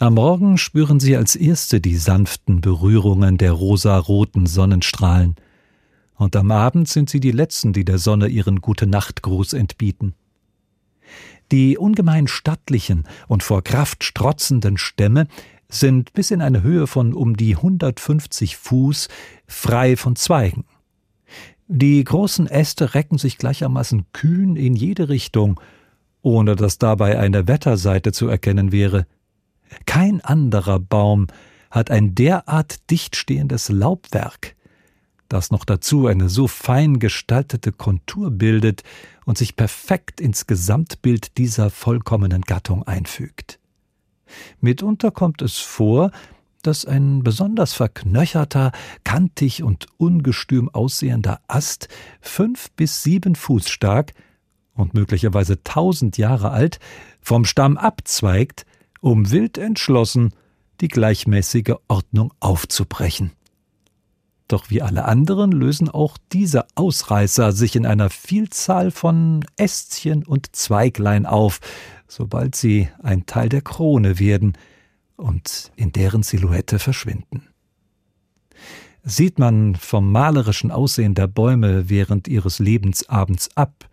[0.00, 5.36] Am Morgen spüren Sie als Erste die sanften Berührungen der rosaroten Sonnenstrahlen.
[6.16, 10.14] Und am Abend sind Sie die Letzten, die der Sonne ihren Gute-Nacht-Gruß entbieten.
[11.52, 15.26] Die ungemein stattlichen und vor Kraft strotzenden Stämme
[15.68, 19.08] sind bis in eine Höhe von um die 150 Fuß
[19.46, 20.64] frei von Zweigen.
[21.66, 25.60] Die großen Äste recken sich gleichermaßen kühn in jede Richtung,
[26.22, 29.06] ohne dass dabei eine Wetterseite zu erkennen wäre.
[29.86, 31.26] Kein anderer Baum
[31.70, 34.54] hat ein derart dicht stehendes Laubwerk,
[35.28, 38.82] das noch dazu eine so fein gestaltete Kontur bildet
[39.24, 43.58] und sich perfekt ins Gesamtbild dieser vollkommenen Gattung einfügt.
[44.60, 46.10] Mitunter kommt es vor,
[46.62, 48.72] dass ein besonders verknöcherter,
[49.04, 51.88] kantig und ungestüm aussehender Ast
[52.20, 54.14] fünf bis sieben Fuß stark
[54.74, 56.78] und möglicherweise tausend Jahre alt
[57.20, 58.64] vom Stamm abzweigt,
[59.00, 60.32] um wild entschlossen
[60.80, 63.32] die gleichmäßige Ordnung aufzubrechen.
[64.48, 70.54] Doch wie alle anderen lösen auch diese Ausreißer sich in einer Vielzahl von Ästchen und
[70.54, 71.60] Zweiglein auf,
[72.08, 74.58] sobald sie ein Teil der Krone werden
[75.16, 77.48] und in deren Silhouette verschwinden.
[79.02, 83.88] Sieht man vom malerischen Aussehen der Bäume während ihres Lebensabends ab,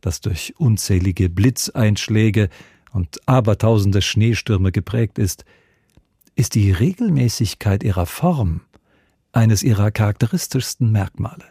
[0.00, 2.48] das durch unzählige Blitzeinschläge
[2.92, 5.44] und abertausende Schneestürme geprägt ist,
[6.36, 8.62] ist die Regelmäßigkeit ihrer Form
[9.32, 11.44] eines ihrer charakteristischsten Merkmale.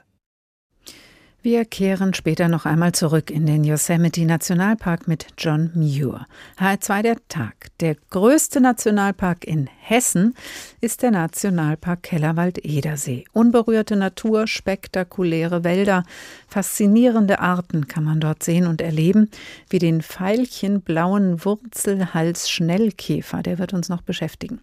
[1.41, 6.25] Wir kehren später noch einmal zurück in den Yosemite Nationalpark mit John Muir.
[6.57, 7.67] HR2 der Tag.
[7.79, 10.35] Der größte Nationalpark in Hessen
[10.81, 13.23] ist der Nationalpark Kellerwald-Edersee.
[13.31, 16.03] Unberührte Natur, spektakuläre Wälder,
[16.49, 19.29] faszinierende Arten kann man dort sehen und erleben,
[19.69, 23.41] wie den veilchenblauen Wurzelhals-Schnellkäfer.
[23.43, 24.59] Der wird uns noch beschäftigen.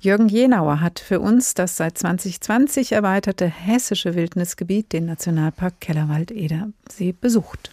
[0.00, 7.12] Jürgen Jenauer hat für uns das seit 2020 erweiterte hessische Wildnisgebiet, den Nationalpark Kellerwald Wald-Edersee
[7.12, 7.70] besucht.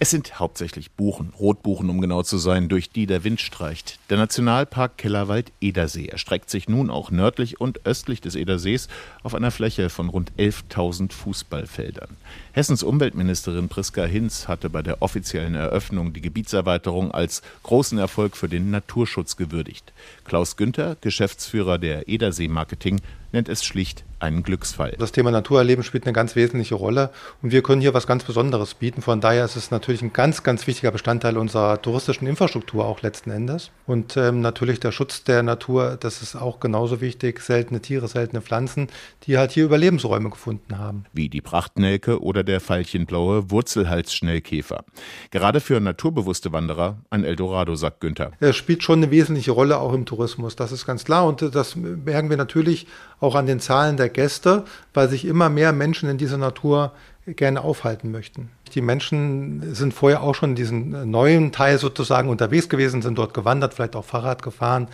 [0.00, 4.00] Es sind hauptsächlich Buchen, Rotbuchen um genau zu sein, durch die der Wind streicht.
[4.10, 8.88] Der Nationalpark Kellerwald-Edersee erstreckt sich nun auch nördlich und östlich des Edersees
[9.22, 12.16] auf einer Fläche von rund 11.000 Fußballfeldern.
[12.52, 18.48] Hessens Umweltministerin Priska Hinz hatte bei der offiziellen Eröffnung die Gebietserweiterung als großen Erfolg für
[18.48, 19.92] den Naturschutz gewürdigt.
[20.24, 23.00] Klaus Günther, Geschäftsführer der Edersee Marketing,
[23.34, 24.94] nennt es schlicht einen Glücksfall.
[24.98, 27.10] Das Thema Naturerleben spielt eine ganz wesentliche Rolle
[27.42, 29.02] und wir können hier was ganz Besonderes bieten.
[29.02, 33.30] Von daher ist es natürlich ein ganz, ganz wichtiger Bestandteil unserer touristischen Infrastruktur auch letzten
[33.30, 33.70] Endes.
[33.86, 37.40] Und ähm, natürlich der Schutz der Natur, das ist auch genauso wichtig.
[37.40, 38.88] Seltene Tiere, seltene Pflanzen,
[39.24, 41.04] die halt hier Überlebensräume gefunden haben.
[41.12, 44.84] Wie die Prachtnelke oder der veilchenblaue Wurzelhalsschnellkäfer.
[45.30, 48.32] Gerade für naturbewusste Wanderer ein Eldorado, sagt Günther.
[48.40, 51.26] Er spielt schon eine wesentliche Rolle auch im Tourismus, das ist ganz klar.
[51.26, 52.86] Und das merken wir natürlich
[53.24, 56.92] auch an den Zahlen der Gäste, weil sich immer mehr Menschen in dieser Natur
[57.26, 58.50] gerne aufhalten möchten.
[58.74, 63.32] die Menschen sind vorher auch schon in diesem neuen Teil sozusagen unterwegs gewesen, sind dort
[63.32, 64.88] gewandert, vielleicht auch Fahrrad gefahren.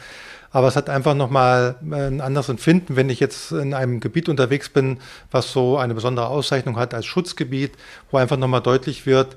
[0.52, 4.68] Aber es hat einfach nochmal ein anderes Empfinden, wenn ich jetzt in einem Gebiet unterwegs
[4.68, 4.98] bin,
[5.30, 7.72] was so eine besondere Auszeichnung hat als Schutzgebiet,
[8.10, 9.36] wo einfach nochmal deutlich wird,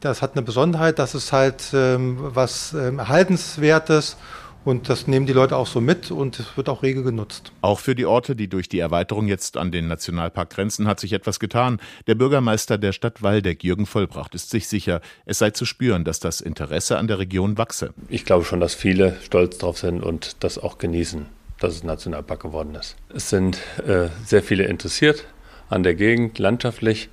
[0.00, 4.16] das hat eine Besonderheit, das ist halt ähm, was ähm, Erhaltenswertes
[4.64, 7.52] und das nehmen die Leute auch so mit und es wird auch rege genutzt.
[7.62, 11.12] Auch für die Orte, die durch die Erweiterung jetzt an den Nationalpark grenzen, hat sich
[11.12, 11.80] etwas getan.
[12.06, 16.20] Der Bürgermeister der Stadt Waldeck, Jürgen Vollbracht, ist sich sicher, es sei zu spüren, dass
[16.20, 17.94] das Interesse an der Region wachse.
[18.08, 21.26] Ich glaube schon, dass viele stolz drauf sind und das auch genießen,
[21.58, 22.96] dass es Nationalpark geworden ist.
[23.14, 25.26] Es sind äh, sehr viele interessiert
[25.68, 27.08] an der Gegend, landschaftlich,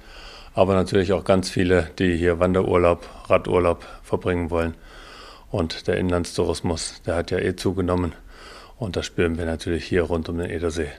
[0.54, 4.74] aber natürlich auch ganz viele, die hier Wanderurlaub, Radurlaub verbringen wollen.
[5.50, 8.14] Und der Inlandstourismus, der hat ja eh zugenommen.
[8.78, 10.90] Und das spüren wir natürlich hier rund um den Edersee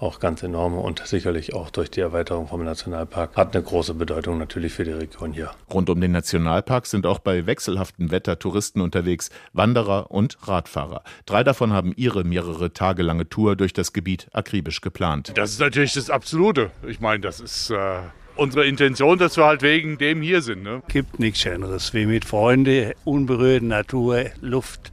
[0.00, 4.38] auch ganz enorm und sicherlich auch durch die Erweiterung vom Nationalpark hat eine große Bedeutung
[4.38, 5.50] natürlich für die Region hier.
[5.72, 11.02] Rund um den Nationalpark sind auch bei wechselhaftem Wetter Touristen unterwegs, Wanderer und Radfahrer.
[11.26, 15.32] Drei davon haben ihre mehrere Tage lange Tour durch das Gebiet akribisch geplant.
[15.34, 16.70] Das ist natürlich das Absolute.
[16.86, 18.00] Ich meine, das ist äh,
[18.36, 20.62] unsere Intention, dass wir halt wegen dem hier sind.
[20.62, 20.82] Ne?
[20.88, 24.92] Gibt nichts Schöneres wie mit Freunden, unberührte Natur, Luft.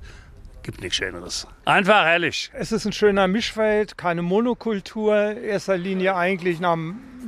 [0.63, 1.47] Gibt nichts Schöneres.
[1.65, 2.51] Einfach herrlich.
[2.53, 5.31] Es ist ein schöner Mischfeld, keine Monokultur.
[5.31, 6.77] In erster Linie eigentlich nach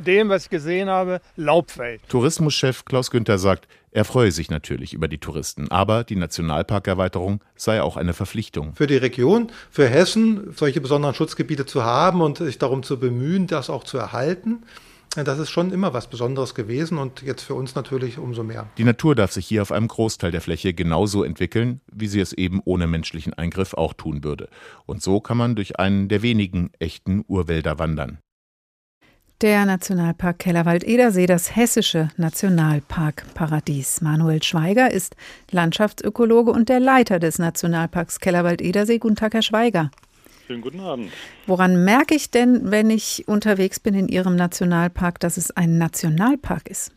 [0.06, 2.02] dem, was ich gesehen habe, Laubfeld.
[2.10, 7.82] Tourismuschef Klaus Günther sagt, er freue sich natürlich über die Touristen, aber die Nationalparkerweiterung sei
[7.82, 8.76] auch eine Verpflichtung.
[8.76, 13.48] Für die Region, für Hessen, solche besonderen Schutzgebiete zu haben und sich darum zu bemühen,
[13.48, 14.64] das auch zu erhalten.
[15.16, 18.68] Das ist schon immer was Besonderes gewesen und jetzt für uns natürlich umso mehr.
[18.78, 22.32] Die Natur darf sich hier auf einem Großteil der Fläche genauso entwickeln, wie sie es
[22.32, 24.50] eben ohne menschlichen Eingriff auch tun würde.
[24.86, 28.20] Und so kann man durch einen der wenigen echten Urwälder wandern.
[29.42, 34.02] Der Nationalpark Kellerwald-Edersee, das hessische Nationalparkparadies.
[34.02, 35.16] Manuel Schweiger ist
[35.50, 39.00] Landschaftsökologe und der Leiter des Nationalparks Kellerwald-Edersee.
[39.00, 39.92] Guten Tag, Herr Schweiger.
[40.50, 41.12] Schönen guten Abend.
[41.46, 46.68] Woran merke ich denn, wenn ich unterwegs bin in Ihrem Nationalpark, dass es ein Nationalpark
[46.72, 46.92] ist?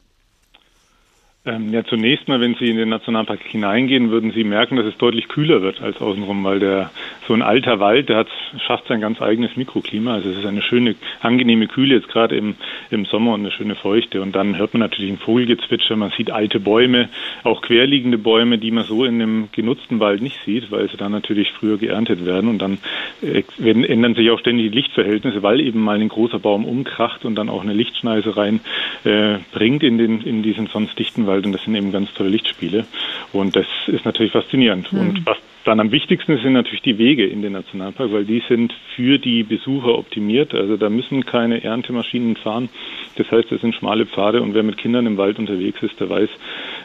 [1.44, 4.96] Ähm, ja, zunächst mal, wenn Sie in den Nationalpark hineingehen, würden Sie merken, dass es
[4.96, 6.92] deutlich kühler wird als außenrum, weil der
[7.26, 8.28] so ein alter Wald, der hat,
[8.64, 10.14] schafft sein ganz eigenes Mikroklima.
[10.14, 12.54] Also es ist eine schöne, angenehme Kühle jetzt gerade im,
[12.90, 14.22] im Sommer und eine schöne Feuchte.
[14.22, 17.08] Und dann hört man natürlich ein Vogelgezwitscher, man sieht alte Bäume,
[17.42, 21.10] auch querliegende Bäume, die man so in einem genutzten Wald nicht sieht, weil sie dann
[21.10, 22.50] natürlich früher geerntet werden.
[22.50, 22.78] Und dann
[23.20, 27.24] äh, werden, ändern sich auch ständig die Lichtverhältnisse, weil eben mal ein großer Baum umkracht
[27.24, 28.60] und dann auch eine Lichtschneise rein
[29.02, 31.31] äh, bringt in, den, in diesen sonst dichten Wald.
[31.32, 32.84] Wald und das sind eben ganz tolle Lichtspiele.
[33.32, 34.92] Und das ist natürlich faszinierend.
[34.92, 35.00] Mhm.
[35.00, 38.72] Und was dann am wichtigsten sind natürlich die Wege in den Nationalpark, weil die sind
[38.96, 40.54] für die Besucher optimiert.
[40.54, 42.68] Also da müssen keine Erntemaschinen fahren.
[43.16, 46.08] Das heißt, das sind schmale Pfade und wer mit Kindern im Wald unterwegs ist, der
[46.08, 46.30] weiß,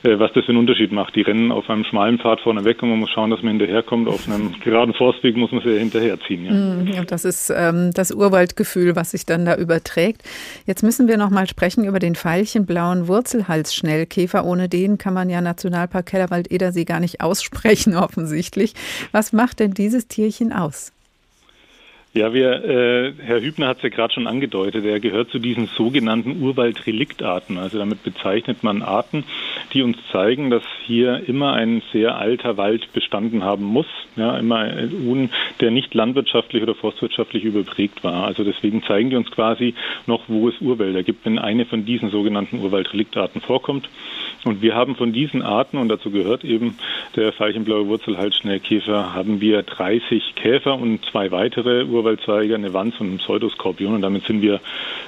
[0.03, 1.15] äh, was das für einen Unterschied macht.
[1.15, 4.07] Die rennen auf einem schmalen Pfad vorne weg und man muss schauen, dass man hinterherkommt.
[4.07, 6.45] Auf einem geraden Forstweg muss man sie hinterherziehen.
[6.45, 6.51] Ja.
[6.51, 10.23] Mhm, das ist ähm, das Urwaldgefühl, was sich dann da überträgt.
[10.65, 14.45] Jetzt müssen wir noch mal sprechen über den veilchenblauen Wurzelhalsschnellkäfer.
[14.45, 18.66] Ohne den kann man ja Nationalpark Kellerwald-Edersee gar nicht aussprechen, offensichtlich.
[19.11, 20.91] Was macht denn dieses Tierchen aus?
[22.13, 25.67] Ja, wir, äh, Herr Hübner hat es ja gerade schon angedeutet, er gehört zu diesen
[25.67, 27.57] sogenannten Urwaldreliktarten.
[27.57, 29.23] Also damit bezeichnet man Arten,
[29.73, 33.85] die uns zeigen, dass hier immer ein sehr alter Wald bestanden haben muss.
[34.15, 38.25] Ja, immer ein, der nicht landwirtschaftlich oder forstwirtschaftlich überprägt war.
[38.25, 39.75] Also deswegen zeigen die uns quasi
[40.07, 43.89] noch, wo es Urwälder gibt, wenn eine von diesen sogenannten Urwaldreliktarten vorkommt.
[44.43, 46.77] Und wir haben von diesen Arten, und dazu gehört eben
[47.15, 53.17] der veilchenblaue Wurzelhalsschnellkäfer, haben wir 30 Käfer und zwei weitere Urwaldzweige, eine Wanz und ein
[53.17, 53.95] Pseudoskorpion.
[53.95, 54.59] Und damit sind wir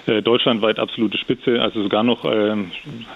[0.06, 2.56] äh, deutschlandweit absolute Spitze, also sogar noch äh,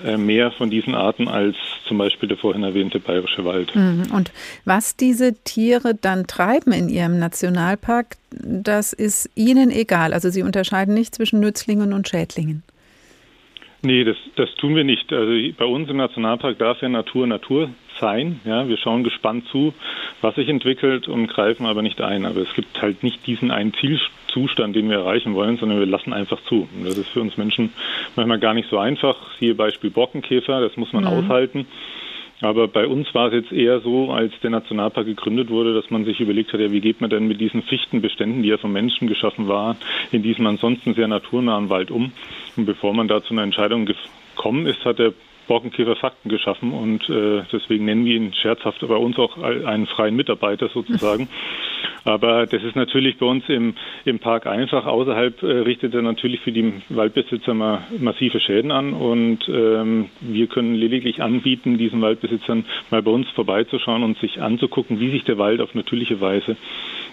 [0.05, 1.55] äh, mehr von diesen Arten als
[1.87, 3.75] zum Beispiel der vorhin erwähnte bayerische Wald.
[3.75, 4.03] Mhm.
[4.13, 4.31] Und
[4.65, 10.13] was diese Tiere dann treiben in ihrem Nationalpark, das ist Ihnen egal.
[10.13, 12.63] Also Sie unterscheiden nicht zwischen Nützlingen und Schädlingen.
[13.85, 15.11] Nee, das, das tun wir nicht.
[15.11, 17.69] Also bei uns im Nationalpark darf ja Natur Natur
[18.03, 18.41] sein.
[18.43, 19.73] Ja, wir schauen gespannt zu,
[20.21, 22.25] was sich entwickelt und greifen aber nicht ein.
[22.25, 26.11] Aber es gibt halt nicht diesen einen Zielzustand, den wir erreichen wollen, sondern wir lassen
[26.11, 26.67] einfach zu.
[26.75, 27.71] Und das ist für uns Menschen
[28.15, 29.15] manchmal gar nicht so einfach.
[29.39, 31.09] Siehe Beispiel Borkenkäfer, das muss man mhm.
[31.09, 31.65] aushalten.
[32.41, 36.03] Aber bei uns war es jetzt eher so, als der Nationalpark gegründet wurde, dass man
[36.03, 39.07] sich überlegt hat, ja, wie geht man denn mit diesen Fichtenbeständen, die ja von Menschen
[39.07, 39.77] geschaffen waren,
[40.11, 42.11] in diesem ansonsten sehr naturnahen Wald um?
[42.57, 45.13] Und bevor man da zu einer Entscheidung gekommen ist, hat der
[45.47, 50.15] Borkenkäfer Fakten geschaffen und äh, deswegen nennen wir ihn scherzhaft bei uns auch einen freien
[50.15, 51.27] Mitarbeiter sozusagen.
[52.05, 54.85] Aber das ist natürlich bei uns im, im Park einfach.
[54.85, 60.47] Außerhalb äh, richtet er natürlich für die Waldbesitzer mal massive Schäden an und ähm, wir
[60.47, 65.37] können lediglich anbieten, diesen Waldbesitzern mal bei uns vorbeizuschauen und sich anzugucken, wie sich der
[65.37, 66.57] Wald auf natürliche Weise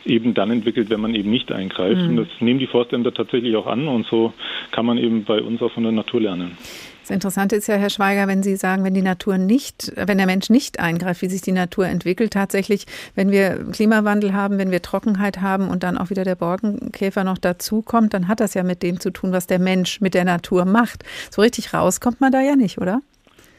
[0.04, 2.02] eben dann entwickelt, wenn man eben nicht eingreift.
[2.02, 2.08] Mhm.
[2.08, 4.32] Und das nehmen die Forstämter tatsächlich auch an und so
[4.72, 6.56] kann man eben bei uns auch von der Natur lernen.
[7.02, 10.26] Das Interessante ist ja, Herr Schweiger, wenn Sie sagen, wenn die Natur nicht, wenn der
[10.26, 14.82] Mensch nicht eingreift, wie sich die Natur entwickelt, tatsächlich, wenn wir Klimawandel haben, wenn wir
[14.82, 18.82] Trockenheit haben und dann auch wieder der Borkenkäfer noch dazukommt, dann hat das ja mit
[18.82, 21.04] dem zu tun, was der Mensch mit der Natur macht.
[21.30, 23.00] So richtig raus kommt man da ja nicht, oder?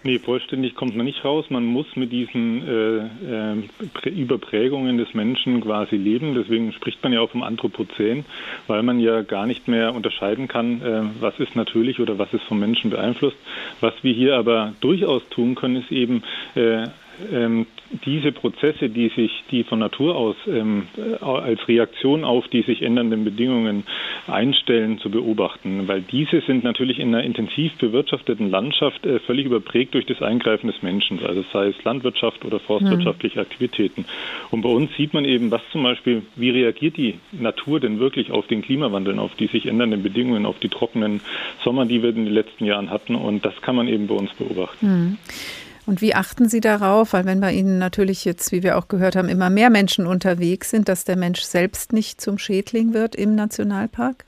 [0.04, 1.46] Nee, vollständig kommt man nicht raus.
[1.50, 6.34] Man muss mit diesen äh, äh, Überprägungen des Menschen quasi leben.
[6.34, 8.26] Deswegen spricht man ja auch vom Anthropozän,
[8.66, 12.44] weil man ja gar nicht mehr unterscheiden kann, äh, was ist natürlich oder was ist
[12.44, 13.38] vom Menschen beeinflusst.
[13.80, 16.24] Was wir hier aber durchaus tun können, ist eben
[16.56, 16.88] äh,
[17.32, 17.68] ähm,
[18.06, 20.88] diese Prozesse, die sich, die von Natur aus ähm,
[21.20, 23.84] als Reaktion auf die sich ändernden Bedingungen
[24.28, 29.94] einstellen, zu beobachten, weil diese sind natürlich in einer intensiv bewirtschafteten Landschaft äh, völlig überprägt
[29.94, 33.42] durch das Eingreifen des Menschen, also sei es Landwirtschaft oder forstwirtschaftliche mhm.
[33.42, 34.06] Aktivitäten.
[34.52, 38.32] Und bei uns sieht man eben, was zum Beispiel, wie reagiert die Natur denn wirklich
[38.32, 41.22] auf den Klimawandel, auf die sich ändernden Bedingungen, auf die trockenen
[41.64, 43.16] Sommer, die wir in den letzten Jahren hatten.
[43.16, 44.88] Und das kann man eben bei uns beobachten.
[44.88, 45.18] Mhm.
[45.86, 47.14] Und wie achten Sie darauf?
[47.14, 50.70] Weil wenn bei Ihnen natürlich jetzt, wie wir auch gehört haben, immer mehr Menschen unterwegs
[50.70, 54.26] sind, dass der Mensch selbst nicht zum Schädling wird im Nationalpark?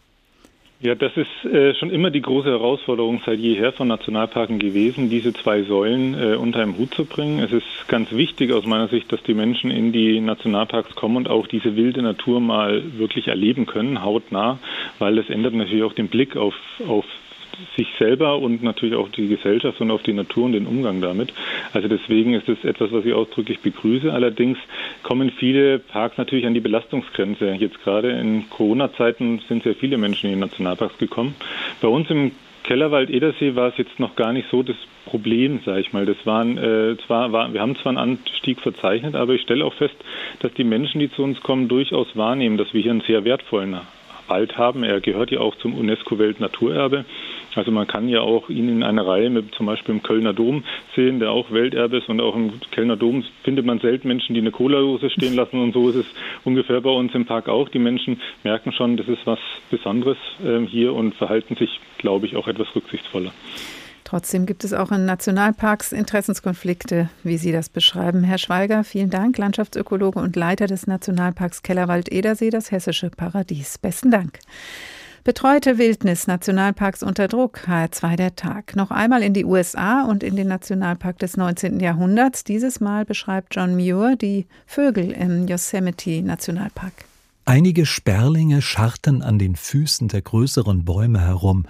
[0.84, 5.32] Ja, das ist äh, schon immer die große Herausforderung seit jeher von Nationalparken gewesen, diese
[5.32, 7.40] zwei Säulen äh, unter einem Hut zu bringen.
[7.40, 11.30] Es ist ganz wichtig aus meiner Sicht, dass die Menschen in die Nationalparks kommen und
[11.30, 14.60] auch diese wilde Natur mal wirklich erleben können, hautnah,
[15.00, 17.06] weil das ändert natürlich auch den Blick auf, auf
[17.76, 21.34] sich selber und natürlich auch die Gesellschaft und auf die Natur und den Umgang damit.
[21.74, 24.12] Also deswegen ist es etwas, was ich ausdrücklich begrüße.
[24.12, 24.58] Allerdings
[25.04, 27.54] kommen viele Parks natürlich an die Belastungsgrenze.
[27.54, 31.36] Jetzt gerade in Corona-Zeiten sind sehr viele Menschen in die Nationalparks gekommen.
[31.82, 32.32] Bei uns im
[32.64, 36.06] Kellerwald Edersee war es jetzt noch gar nicht so das Problem, sage ich mal.
[36.06, 39.74] Das waren äh, zwar war, wir haben zwar einen Anstieg verzeichnet, aber ich stelle auch
[39.74, 39.96] fest,
[40.40, 43.78] dass die Menschen, die zu uns kommen, durchaus wahrnehmen, dass wir hier einen sehr wertvollen
[44.28, 44.84] Wald haben.
[44.84, 47.06] Er gehört ja auch zum UNESCO-Weltnaturerbe.
[47.58, 50.64] Also man kann ja auch ihn in einer Reihe mit zum Beispiel im Kölner Dom
[50.96, 54.42] sehen, der auch Welterbe ist und auch im Kölner Dom findet man selten Menschen, die
[54.42, 56.06] eine Cola-Dose stehen lassen und so ist es
[56.44, 57.70] ungefähr bei uns im Park auch.
[57.70, 59.40] Die Menschen merken schon, das ist was
[59.70, 63.32] Besonderes äh, hier und verhalten sich, glaube ich, auch etwas rücksichtsvoller.
[64.04, 68.24] Trotzdem gibt es auch in Nationalparks Interessenskonflikte, wie Sie das beschreiben.
[68.24, 73.80] Herr Schweiger, vielen Dank, Landschaftsökologe und Leiter des Nationalparks Kellerwald-Edersee, das hessische Paradies.
[73.80, 74.40] Besten Dank.
[75.26, 78.76] Betreute Wildnis, Nationalparks unter Druck, HR2 der Tag.
[78.76, 81.80] Noch einmal in die USA und in den Nationalpark des 19.
[81.80, 82.44] Jahrhunderts.
[82.44, 87.06] Dieses Mal beschreibt John Muir die Vögel im Yosemite Nationalpark.
[87.46, 91.68] Einige Sperlinge scharrten an den Füßen der größeren Bäume herum,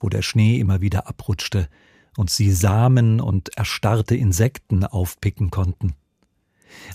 [0.00, 1.68] wo der Schnee immer wieder abrutschte
[2.16, 5.94] und sie Samen und erstarrte Insekten aufpicken konnten.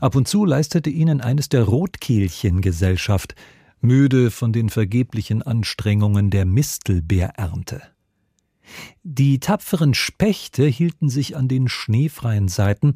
[0.02, 3.36] Ab und zu leistete ihnen eines der Rotkehlchen Gesellschaft,
[3.84, 7.82] müde von den vergeblichen Anstrengungen der Mistelbeerernte.
[9.04, 12.94] Die tapferen Spechte hielten sich an den schneefreien Seiten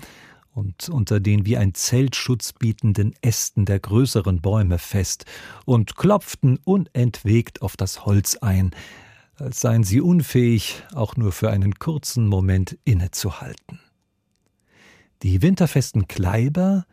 [0.51, 5.25] und unter den wie ein Zeltschutz bietenden Ästen der größeren Bäume fest
[5.65, 8.71] und klopften unentwegt auf das Holz ein,
[9.35, 13.79] als seien sie unfähig, auch nur für einen kurzen Moment innezuhalten.
[15.21, 16.85] Die winterfesten Kleiber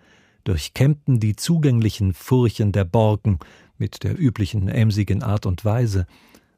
[0.45, 3.39] durchkämmten die zugänglichen Furchen der Borken
[3.79, 6.07] mit der üblichen emsigen Art und Weise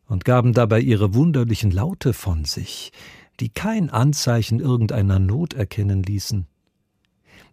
[0.07, 2.93] und gaben dabei ihre wunderlichen Laute von sich,
[3.41, 6.47] die kein Anzeichen irgendeiner Not erkennen ließen.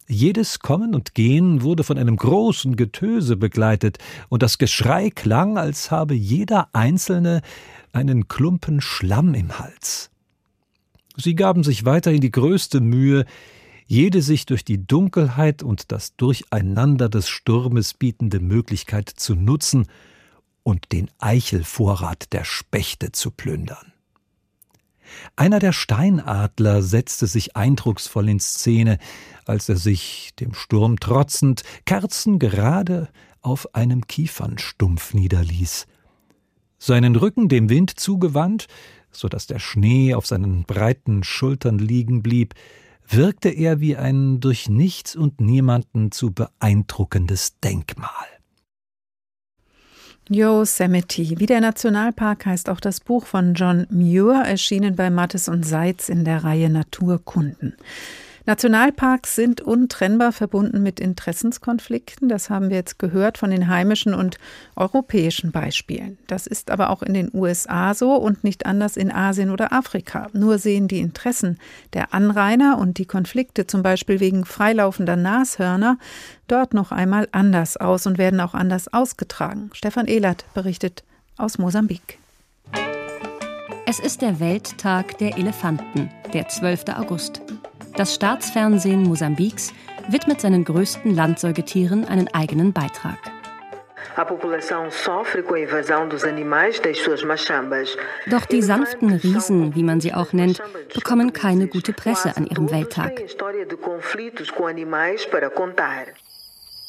[0.07, 3.99] Jedes Kommen und Gehen wurde von einem großen Getöse begleitet,
[4.29, 7.41] und das Geschrei klang, als habe jeder Einzelne
[7.93, 10.11] einen Klumpen Schlamm im Hals.
[11.15, 13.25] Sie gaben sich weiterhin die größte Mühe,
[13.85, 19.87] jede sich durch die Dunkelheit und das Durcheinander des Sturmes bietende Möglichkeit zu nutzen
[20.63, 23.93] und den Eichelvorrat der Spechte zu plündern.
[25.35, 28.97] Einer der Steinadler setzte sich eindrucksvoll in Szene,
[29.45, 33.09] als er sich, dem Sturm trotzend, kerzengerade
[33.41, 35.85] auf einem Kiefernstumpf niederließ
[36.83, 38.67] seinen Rücken dem Wind zugewandt,
[39.11, 42.55] so dass der Schnee auf seinen breiten Schultern liegen blieb,
[43.07, 48.09] wirkte er wie ein durch nichts und niemanden zu beeindruckendes Denkmal.
[50.29, 55.63] Yosemite, wie der Nationalpark heißt auch das Buch von John Muir, erschienen bei Mattes und
[55.63, 57.75] Seitz in der Reihe Naturkunden.
[58.45, 62.27] Nationalparks sind untrennbar verbunden mit Interessenskonflikten.
[62.27, 64.37] Das haben wir jetzt gehört von den heimischen und
[64.75, 66.17] europäischen Beispielen.
[66.27, 70.27] Das ist aber auch in den USA so und nicht anders in Asien oder Afrika.
[70.33, 71.57] Nur sehen die Interessen
[71.93, 75.97] der Anrainer und die Konflikte zum Beispiel wegen freilaufender Nashörner
[76.49, 79.69] dort noch einmal anders aus und werden auch anders ausgetragen.
[79.73, 81.03] Stefan Ehlert berichtet
[81.37, 82.19] aus Mosambik.
[83.85, 86.85] Es ist der Welttag der Elefanten, der 12.
[86.95, 87.41] August.
[87.95, 89.71] Das Staatsfernsehen Mosambiks
[90.07, 93.19] widmet seinen größten Landsäugetieren einen eigenen Beitrag.
[98.29, 100.61] Doch die sanften Riesen, wie man sie auch nennt,
[100.93, 103.21] bekommen keine gute Presse an ihrem Welttag.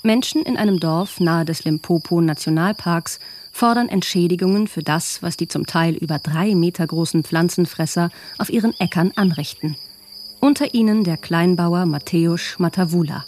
[0.03, 3.21] Menschen in einem Dorf nahe des Limpopo Nationalparks
[3.53, 8.75] fordern Entschädigungen für das, was die zum Teil über drei Meter großen Pflanzenfresser auf ihren
[8.81, 9.77] Äckern anrichten.
[10.45, 13.25] Unter ihnen der Kleinbauer Mateusz Matavula.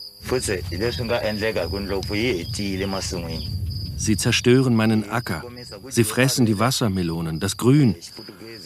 [3.97, 5.43] Sie zerstören meinen Acker.
[5.89, 7.95] Sie fressen die Wassermelonen, das Grün.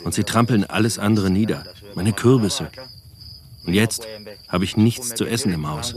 [0.02, 1.62] Und sie trampeln alles andere nieder.
[1.94, 2.70] Meine Kürbisse,
[3.66, 4.08] und jetzt
[4.48, 5.94] habe ich nichts zu essen im Haus.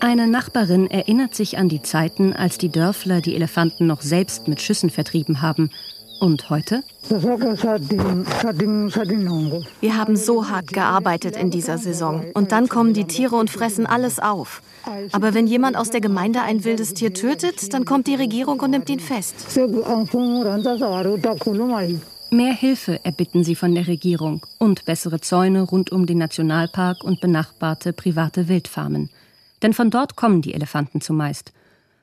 [0.00, 4.60] Eine Nachbarin erinnert sich an die Zeiten, als die Dörfler die Elefanten noch selbst mit
[4.60, 5.70] Schüssen vertrieben haben.
[6.20, 6.84] Und heute?
[9.80, 12.26] Wir haben so hart gearbeitet in dieser Saison.
[12.34, 14.62] Und dann kommen die Tiere und fressen alles auf.
[15.12, 18.70] Aber wenn jemand aus der Gemeinde ein wildes Tier tötet, dann kommt die Regierung und
[18.70, 19.34] nimmt ihn fest.
[22.32, 27.22] Mehr Hilfe erbitten sie von der Regierung und bessere Zäune rund um den Nationalpark und
[27.22, 29.08] benachbarte private Wildfarmen.
[29.62, 31.52] Denn von dort kommen die Elefanten zumeist.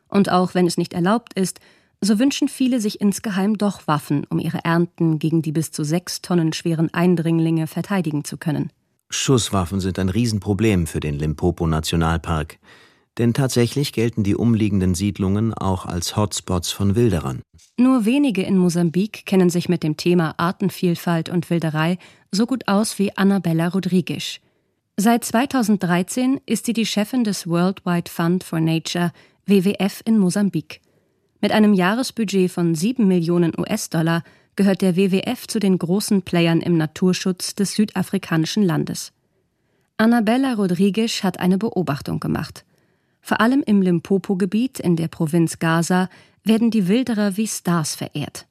[0.10, 1.60] Und auch wenn es nicht erlaubt ist,
[2.02, 6.22] so wünschen viele sich insgeheim doch Waffen, um ihre Ernten gegen die bis zu sechs
[6.22, 8.72] Tonnen schweren Eindringlinge verteidigen zu können.
[9.10, 12.60] Schusswaffen sind ein Riesenproblem für den Limpopo-Nationalpark.
[13.18, 17.42] Denn tatsächlich gelten die umliegenden Siedlungen auch als Hotspots von Wilderern.
[17.80, 21.98] Nur wenige in Mosambik kennen sich mit dem Thema Artenvielfalt und Wilderei
[22.32, 24.40] so gut aus wie Annabella Rodriguez.
[24.98, 29.12] Seit 2013 ist sie die Chefin des Worldwide Fund for Nature,
[29.46, 30.82] WWF, in Mosambik.
[31.40, 34.24] Mit einem Jahresbudget von 7 Millionen US-Dollar
[34.56, 39.14] gehört der WWF zu den großen Playern im Naturschutz des südafrikanischen Landes.
[39.98, 42.66] Annabella Rodriguez hat eine Beobachtung gemacht.
[43.22, 46.10] Vor allem im Limpopo-Gebiet in der Provinz Gaza
[46.44, 48.48] werden die Wilderer wie Stars verehrt.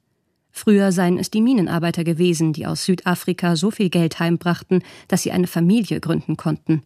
[0.51, 5.31] Früher seien es die Minenarbeiter gewesen, die aus Südafrika so viel Geld heimbrachten, dass sie
[5.31, 6.83] eine Familie gründen konnten.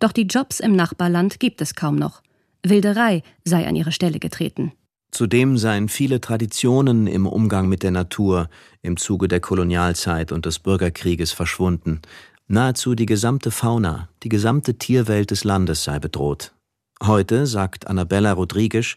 [0.00, 2.20] Doch die Jobs im Nachbarland gibt es kaum noch.
[2.62, 4.72] Wilderei sei an ihre Stelle getreten.
[5.10, 8.48] Zudem seien viele Traditionen im Umgang mit der Natur
[8.82, 12.02] im Zuge der Kolonialzeit und des Bürgerkrieges verschwunden.
[12.48, 16.52] Nahezu die gesamte Fauna, die gesamte Tierwelt des Landes sei bedroht.
[17.02, 18.96] Heute, sagt Annabella Rodriguez,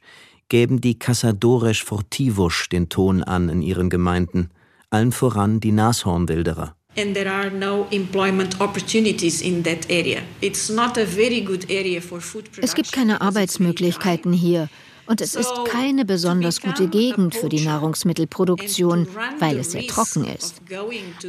[0.49, 4.49] gäben die Caçadores Fortivos den Ton an in ihren Gemeinden,
[4.89, 6.75] allen voran die Nashornwilderer.
[6.97, 10.21] And there are no employment opportunities in that area.
[10.41, 12.63] It's not a very good area for food production.
[12.63, 14.69] Es gibt keine Arbeitsmöglichkeiten hier.
[15.09, 19.07] Und es ist keine besonders gute Gegend für die Nahrungsmittelproduktion,
[19.39, 20.61] weil es sehr trocken ist.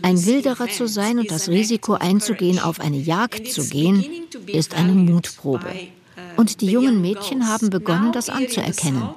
[0.02, 4.04] Ein Wilderer zu sein und das Risiko einzugehen, auf eine Jagd zu gehen,
[4.46, 5.72] ist eine Mutprobe.
[6.36, 9.08] Und die jungen Mädchen haben begonnen, das anzuerkennen.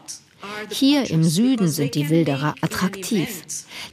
[0.70, 3.44] Hier im Süden sind die Wilderer attraktiv.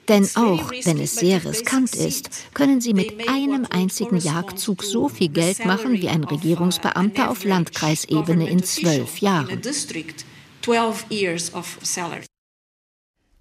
[0.08, 5.28] Denn auch wenn es sehr riskant ist, können sie mit einem einzigen Jagdzug so viel
[5.30, 9.60] Geld machen wie ein Regierungsbeamter auf Landkreisebene in zwölf Jahren.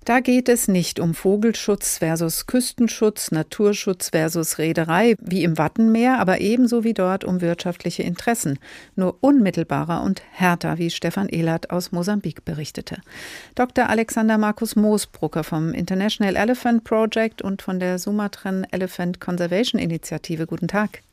[0.05, 6.41] Da geht es nicht um Vogelschutz versus Küstenschutz, Naturschutz versus Reederei, wie im Wattenmeer, aber
[6.41, 8.57] ebenso wie dort um wirtschaftliche Interessen,
[8.95, 13.01] nur unmittelbarer und härter, wie Stefan Ehlert aus Mosambik berichtete.
[13.53, 13.89] Dr.
[13.89, 20.47] Alexander Markus Moosbrucker vom International Elephant Project und von der Sumatran Elephant Conservation Initiative.
[20.47, 21.03] Guten Tag.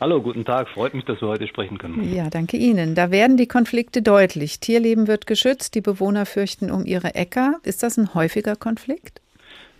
[0.00, 0.68] Hallo, guten Tag.
[0.68, 2.14] Freut mich, dass wir heute sprechen können.
[2.14, 2.94] Ja, danke Ihnen.
[2.94, 4.60] Da werden die Konflikte deutlich.
[4.60, 7.56] Tierleben wird geschützt, die Bewohner fürchten um ihre Äcker.
[7.64, 9.20] Ist das ein häufiger Konflikt?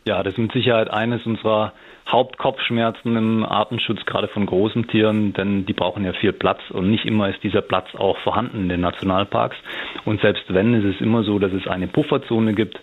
[0.08, 1.72] Ja, das ist mit Sicherheit eines unserer
[2.08, 7.04] Hauptkopfschmerzen im Artenschutz, gerade von großen Tieren, denn die brauchen ja viel Platz und nicht
[7.04, 9.56] immer ist dieser Platz auch vorhanden in den Nationalparks.
[10.04, 12.80] Und selbst wenn, ist es immer so, dass es eine Pufferzone gibt,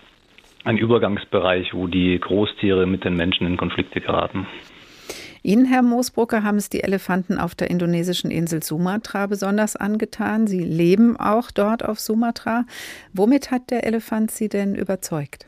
[0.64, 4.48] einen Übergangsbereich, wo die Großtiere mit den Menschen in Konflikte geraten.
[5.46, 10.48] Ihnen, Herr Moosbrucker, haben es die Elefanten auf der indonesischen Insel Sumatra besonders angetan.
[10.48, 12.66] Sie leben auch dort auf Sumatra.
[13.14, 15.46] Womit hat der Elefant Sie denn überzeugt?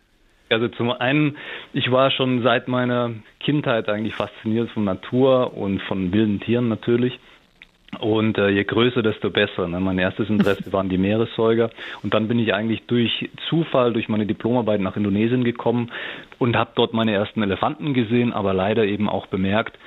[0.52, 1.36] Also zum einen,
[1.74, 7.20] ich war schon seit meiner Kindheit eigentlich fasziniert von Natur und von wilden Tieren natürlich.
[8.00, 9.68] Und äh, je größer, desto besser.
[9.68, 9.80] Ne?
[9.80, 11.70] Mein erstes Interesse waren die Meeressäuger.
[12.04, 15.92] Und dann bin ich eigentlich durch Zufall, durch meine Diplomarbeit nach Indonesien gekommen
[16.40, 19.78] und habe dort meine ersten Elefanten gesehen, aber leider eben auch bemerkt,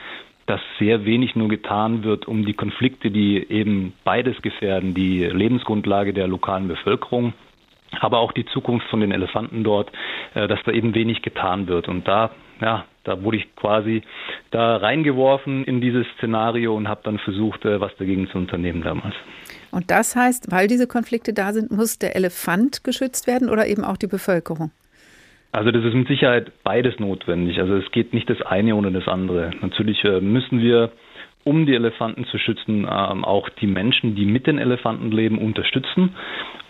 [0.47, 6.13] dass sehr wenig nur getan wird, um die Konflikte, die eben beides gefährden, die Lebensgrundlage
[6.13, 7.35] der lokalen Bevölkerung,
[8.01, 9.93] aber auch die Zukunft von den Elefanten dort,
[10.35, 11.87] äh, dass da eben wenig getan wird.
[11.87, 12.31] Und da,
[12.61, 14.03] ja, da wurde ich quasi
[14.51, 19.15] da reingeworfen in dieses Szenario und habe dann versucht, äh, was dagegen zu unternehmen damals.
[19.71, 23.85] Und das heißt, weil diese Konflikte da sind, muss der Elefant geschützt werden oder eben
[23.85, 24.71] auch die Bevölkerung?
[25.53, 27.59] Also das ist mit Sicherheit beides notwendig.
[27.59, 29.51] Also es geht nicht das eine ohne das andere.
[29.61, 30.93] Natürlich äh, müssen wir,
[31.43, 36.15] um die Elefanten zu schützen, ähm, auch die Menschen, die mit den Elefanten leben, unterstützen.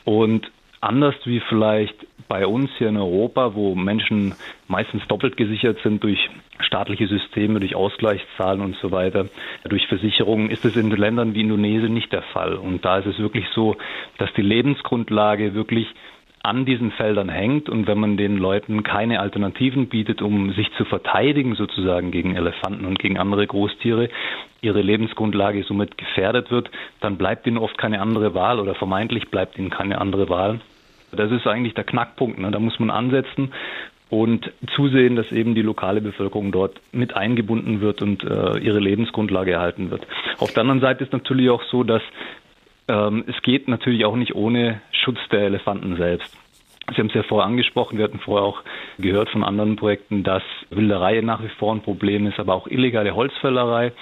[0.04, 1.94] Und anders wie vielleicht
[2.28, 4.34] bei uns hier in Europa, wo Menschen
[4.68, 6.18] meistens doppelt gesichert sind durch
[6.60, 9.26] staatliche Systeme, durch Ausgleichszahlen und so weiter,
[9.64, 12.54] durch Versicherungen, ist es in Ländern wie Indonesien nicht der Fall.
[12.54, 13.76] Und da ist es wirklich so,
[14.18, 15.86] dass die Lebensgrundlage wirklich
[16.42, 20.86] an diesen Feldern hängt und wenn man den Leuten keine Alternativen bietet, um sich zu
[20.86, 24.08] verteidigen sozusagen gegen Elefanten und gegen andere Großtiere,
[24.62, 29.58] ihre Lebensgrundlage somit gefährdet wird, dann bleibt ihnen oft keine andere Wahl oder vermeintlich bleibt
[29.58, 30.60] ihnen keine andere Wahl.
[31.12, 32.38] Das ist eigentlich der Knackpunkt.
[32.38, 32.50] Ne?
[32.50, 33.52] Da muss man ansetzen
[34.10, 39.52] und zusehen, dass eben die lokale Bevölkerung dort mit eingebunden wird und äh, ihre Lebensgrundlage
[39.52, 40.06] erhalten wird.
[40.38, 42.02] Auf der anderen Seite ist natürlich auch so, dass
[42.88, 46.36] ähm, es geht natürlich auch nicht ohne Schutz der Elefanten selbst.
[46.88, 48.62] Sie haben es ja vorher angesprochen, wir hatten vorher auch
[48.98, 53.14] gehört von anderen Projekten, dass Wilderei nach wie vor ein Problem ist, aber auch illegale
[53.14, 53.92] Holzfällerei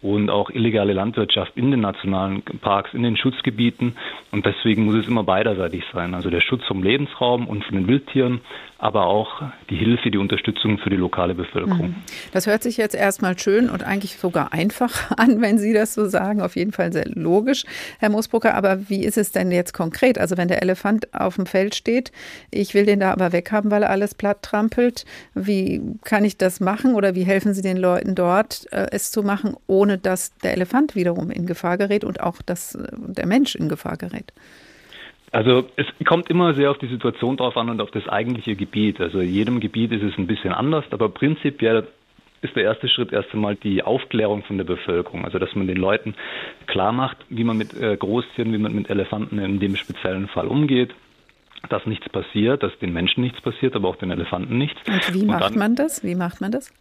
[0.00, 3.96] und auch illegale Landwirtschaft in den nationalen Parks, in den Schutzgebieten.
[4.30, 6.14] Und deswegen muss es immer beiderseitig sein.
[6.14, 8.40] Also der Schutz vom Lebensraum und von den Wildtieren,
[8.78, 11.88] aber auch die Hilfe, die Unterstützung für die lokale Bevölkerung.
[11.88, 11.94] Mhm.
[12.32, 16.06] Das hört sich jetzt erstmal schön und eigentlich sogar einfach an, wenn Sie das so
[16.06, 16.40] sagen.
[16.40, 17.64] Auf jeden Fall sehr logisch,
[17.98, 18.54] Herr Moosbrucker.
[18.54, 20.16] Aber wie ist es denn jetzt konkret?
[20.16, 22.12] Also wenn der Elefant auf dem Feld steht,
[22.52, 25.04] ich will den da aber weghaben, weil er alles platt trampelt.
[25.34, 29.24] Wie kann ich das machen oder wie helfen Sie den Leuten dort, äh, es zu
[29.24, 33.54] machen, ohne dass der Elefant wiederum in Gefahr gerät und auch dass äh, der Mensch
[33.54, 34.32] in Gefahr gerät?
[35.30, 39.00] Also es kommt immer sehr auf die Situation drauf an und auf das eigentliche Gebiet.
[39.00, 41.86] Also in jedem Gebiet ist es ein bisschen anders, aber prinzipiell
[42.40, 45.24] ist der erste Schritt erst einmal die Aufklärung von der Bevölkerung.
[45.24, 46.14] Also dass man den Leuten
[46.66, 50.46] klar macht, wie man mit äh, Großtieren, wie man mit Elefanten in dem speziellen Fall
[50.46, 50.94] umgeht,
[51.68, 54.80] dass nichts passiert, dass den Menschen nichts passiert, aber auch den Elefanten nichts.
[54.86, 56.04] Und wie und macht dann, man das?
[56.04, 56.72] Wie macht man das?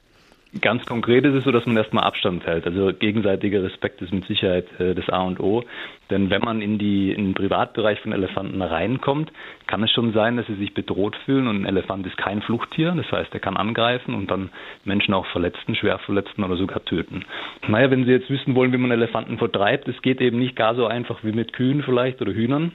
[0.62, 2.66] Ganz konkret ist es so, dass man erstmal Abstand hält.
[2.66, 5.64] Also gegenseitiger Respekt ist mit Sicherheit äh, das A und O.
[6.10, 9.32] Denn wenn man in, die, in den Privatbereich von Elefanten reinkommt,
[9.68, 11.48] kann es schon sein, dass sie sich bedroht fühlen.
[11.48, 12.94] Und ein Elefant ist kein Fluchttier.
[12.96, 14.50] Das heißt, er kann angreifen und dann
[14.86, 17.26] Menschen auch verletzen, schwer verletzen oder sogar töten.
[17.68, 20.76] Naja, wenn Sie jetzt wissen wollen, wie man Elefanten vertreibt, es geht eben nicht gar
[20.76, 22.72] so einfach wie mit Kühen vielleicht oder Hühnern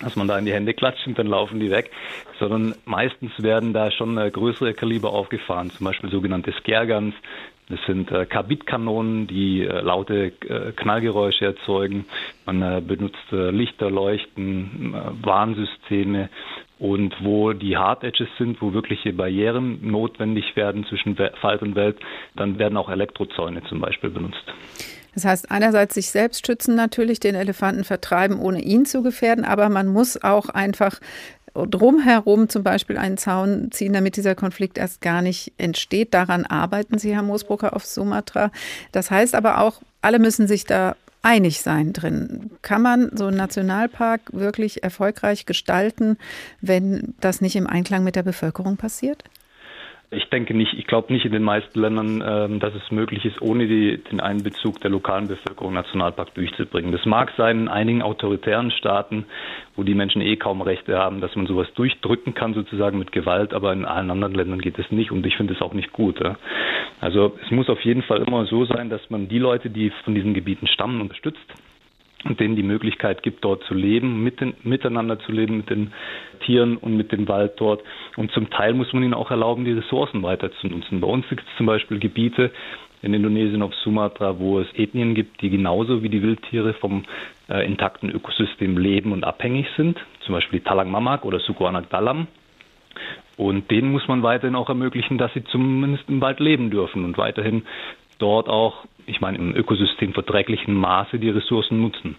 [0.00, 1.90] dass man da in die Hände klatscht und dann laufen die weg,
[2.38, 7.14] sondern meistens werden da schon äh, größere Kaliber aufgefahren, zum Beispiel sogenannte Skergans.
[7.68, 12.06] Das sind äh, Karbitkanonen, die äh, laute äh, Knallgeräusche erzeugen.
[12.44, 16.28] Man äh, benutzt äh, Lichter, Leuchten, Warnsysteme
[16.78, 21.98] und wo die Hard Edges sind, wo wirkliche Barrieren notwendig werden zwischen Wald und Welt,
[22.34, 24.44] dann werden auch Elektrozäune zum Beispiel benutzt.
[25.14, 29.68] Das heißt, einerseits sich selbst schützen natürlich, den Elefanten vertreiben, ohne ihn zu gefährden, aber
[29.68, 31.00] man muss auch einfach
[31.54, 36.14] drumherum zum Beispiel einen Zaun ziehen, damit dieser Konflikt erst gar nicht entsteht.
[36.14, 38.50] Daran arbeiten Sie, Herr Moosbrucker, auf Sumatra.
[38.92, 42.50] Das heißt aber auch, alle müssen sich da einig sein drin.
[42.62, 46.16] Kann man so einen Nationalpark wirklich erfolgreich gestalten,
[46.60, 49.22] wenn das nicht im Einklang mit der Bevölkerung passiert?
[50.14, 53.40] Ich denke nicht, ich glaube nicht in den meisten Ländern, ähm, dass es möglich ist,
[53.40, 56.92] ohne die, den Einbezug der lokalen Bevölkerung Nationalpark durchzubringen.
[56.92, 59.24] Das mag sein in einigen autoritären Staaten,
[59.74, 63.54] wo die Menschen eh kaum Rechte haben, dass man sowas durchdrücken kann, sozusagen mit Gewalt,
[63.54, 66.20] aber in allen anderen Ländern geht es nicht und ich finde es auch nicht gut.
[66.22, 66.36] Ja.
[67.00, 70.14] Also es muss auf jeden Fall immer so sein, dass man die Leute, die von
[70.14, 71.40] diesen Gebieten stammen, unterstützt
[72.24, 75.92] denen die Möglichkeit gibt, dort zu leben, mit den, miteinander zu leben mit den
[76.44, 77.82] Tieren und mit dem Wald dort.
[78.16, 81.00] Und zum Teil muss man ihnen auch erlauben, die Ressourcen weiter zu nutzen.
[81.00, 82.50] Bei uns gibt es zum Beispiel Gebiete
[83.02, 87.04] in Indonesien auf Sumatra, wo es Ethnien gibt, die genauso wie die Wildtiere vom
[87.48, 89.98] äh, intakten Ökosystem leben und abhängig sind.
[90.20, 92.28] Zum Beispiel die Talang Mamak oder Sukuanak Dalam.
[93.36, 97.16] Und denen muss man weiterhin auch ermöglichen, dass sie zumindest im Wald leben dürfen und
[97.18, 97.62] weiterhin
[98.22, 102.16] dort auch, ich meine, im Ökosystem verträglichen Maße die Ressourcen nutzen.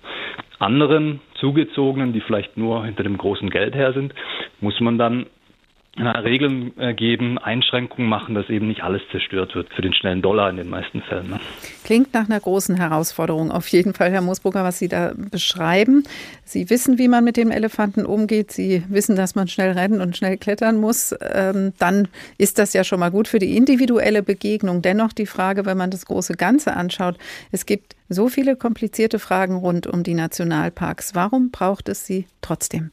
[0.59, 4.13] Anderen Zugezogenen, die vielleicht nur hinter dem großen Geld her sind,
[4.59, 5.25] muss man dann
[5.95, 10.49] Regeln äh, geben, Einschränkungen machen, dass eben nicht alles zerstört wird für den schnellen Dollar
[10.49, 11.29] in den meisten Fällen.
[11.29, 11.39] Ne?
[11.83, 16.03] Klingt nach einer großen Herausforderung auf jeden Fall, Herr Moosbrugger, was Sie da beschreiben.
[16.45, 18.51] Sie wissen, wie man mit dem Elefanten umgeht.
[18.51, 21.13] Sie wissen, dass man schnell rennen und schnell klettern muss.
[21.31, 22.07] Ähm, dann
[22.39, 24.81] ist das ja schon mal gut für die individuelle Begegnung.
[24.81, 27.17] Dennoch die Frage, wenn man das große Ganze anschaut,
[27.51, 31.13] es gibt so viele komplizierte Fragen rund um die Nationalparks.
[31.13, 32.89] Warum braucht es sie trotzdem?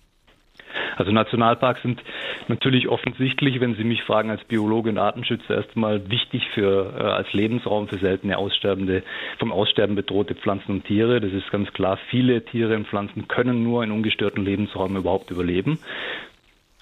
[0.97, 2.03] Also Nationalparks sind
[2.49, 7.33] natürlich offensichtlich, wenn Sie mich fragen als Biologe und Artenschützer, erstmal wichtig für äh, als
[7.33, 9.03] Lebensraum für seltene aussterbende,
[9.39, 11.21] vom Aussterben bedrohte Pflanzen und Tiere.
[11.21, 11.99] Das ist ganz klar.
[12.11, 15.79] Viele Tiere und Pflanzen können nur in ungestörten Lebensräumen überhaupt überleben.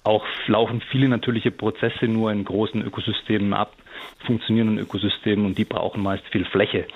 [0.05, 3.73] Auch laufen viele natürliche Prozesse nur in großen Ökosystemen ab,
[4.27, 6.87] funktionierenden Ökosystemen und die brauchen meist viel Fläche.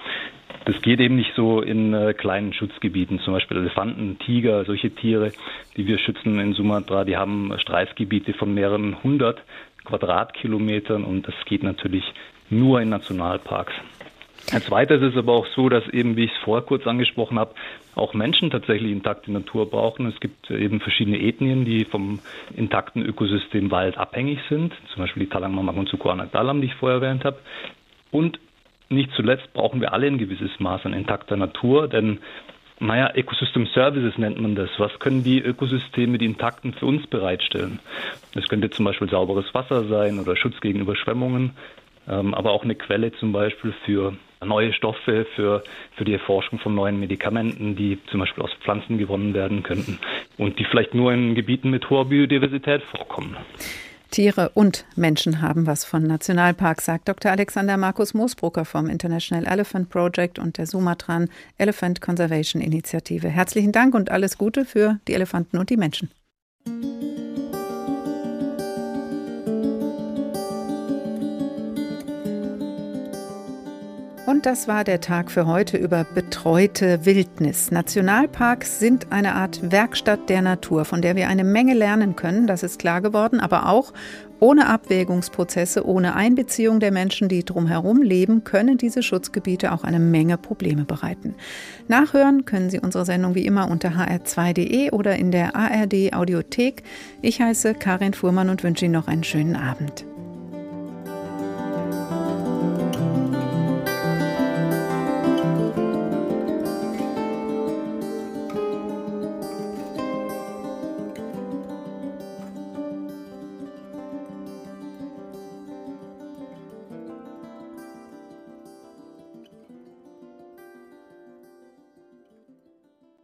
[0.64, 5.32] Das geht eben nicht so in äh, kleinen Schutzgebieten, zum Beispiel Elefanten, Tiger, solche Tiere,
[5.76, 9.42] die wir schützen in Sumatra, die haben Streifgebiete von mehreren hundert
[9.84, 12.04] Quadratkilometern und das geht natürlich
[12.50, 13.72] nur in Nationalparks.
[14.50, 17.38] Als zweites ist es aber auch so, dass eben, wie ich es vorher kurz angesprochen
[17.38, 17.54] habe,
[17.94, 20.06] auch Menschen tatsächlich intakte Natur brauchen.
[20.06, 22.20] Es gibt eben verschiedene Ethnien, die vom
[22.56, 27.00] intakten Ökosystem Wald abhängig sind, zum Beispiel die Talang und Sukuana Dalam, die ich vorher
[27.00, 27.38] erwähnt habe.
[28.10, 28.40] Und
[28.88, 32.18] nicht zuletzt brauchen wir alle ein gewisses Maß an intakter Natur, denn
[32.78, 34.68] naja, Ecosystem Services nennt man das.
[34.78, 37.78] Was können die Ökosysteme, die intakten, für uns bereitstellen?
[38.34, 41.52] Das könnte zum Beispiel sauberes Wasser sein oder Schutz gegen Überschwemmungen,
[42.08, 44.14] ähm, aber auch eine Quelle zum Beispiel für
[44.44, 45.62] neue Stoffe, für,
[45.96, 49.98] für die Erforschung von neuen Medikamenten, die zum Beispiel aus Pflanzen gewonnen werden könnten
[50.38, 53.36] und die vielleicht nur in Gebieten mit hoher Biodiversität vorkommen.
[54.12, 57.32] Tiere und Menschen haben was von Nationalparks, sagt Dr.
[57.32, 63.28] Alexander Markus Moosbrucker vom International Elephant Project und der Sumatran Elephant Conservation Initiative.
[63.28, 66.10] Herzlichen Dank und alles Gute für die Elefanten und die Menschen.
[74.42, 77.70] Und das war der Tag für heute über betreute Wildnis.
[77.70, 82.64] Nationalparks sind eine Art Werkstatt der Natur, von der wir eine Menge lernen können, das
[82.64, 83.92] ist klar geworden, aber auch
[84.40, 90.38] ohne Abwägungsprozesse, ohne Einbeziehung der Menschen, die drumherum leben, können diese Schutzgebiete auch eine Menge
[90.38, 91.36] Probleme bereiten.
[91.86, 96.82] Nachhören können Sie unsere Sendung wie immer unter hr2.de oder in der ARD Audiothek.
[97.20, 100.04] Ich heiße Karin Fuhrmann und wünsche Ihnen noch einen schönen Abend.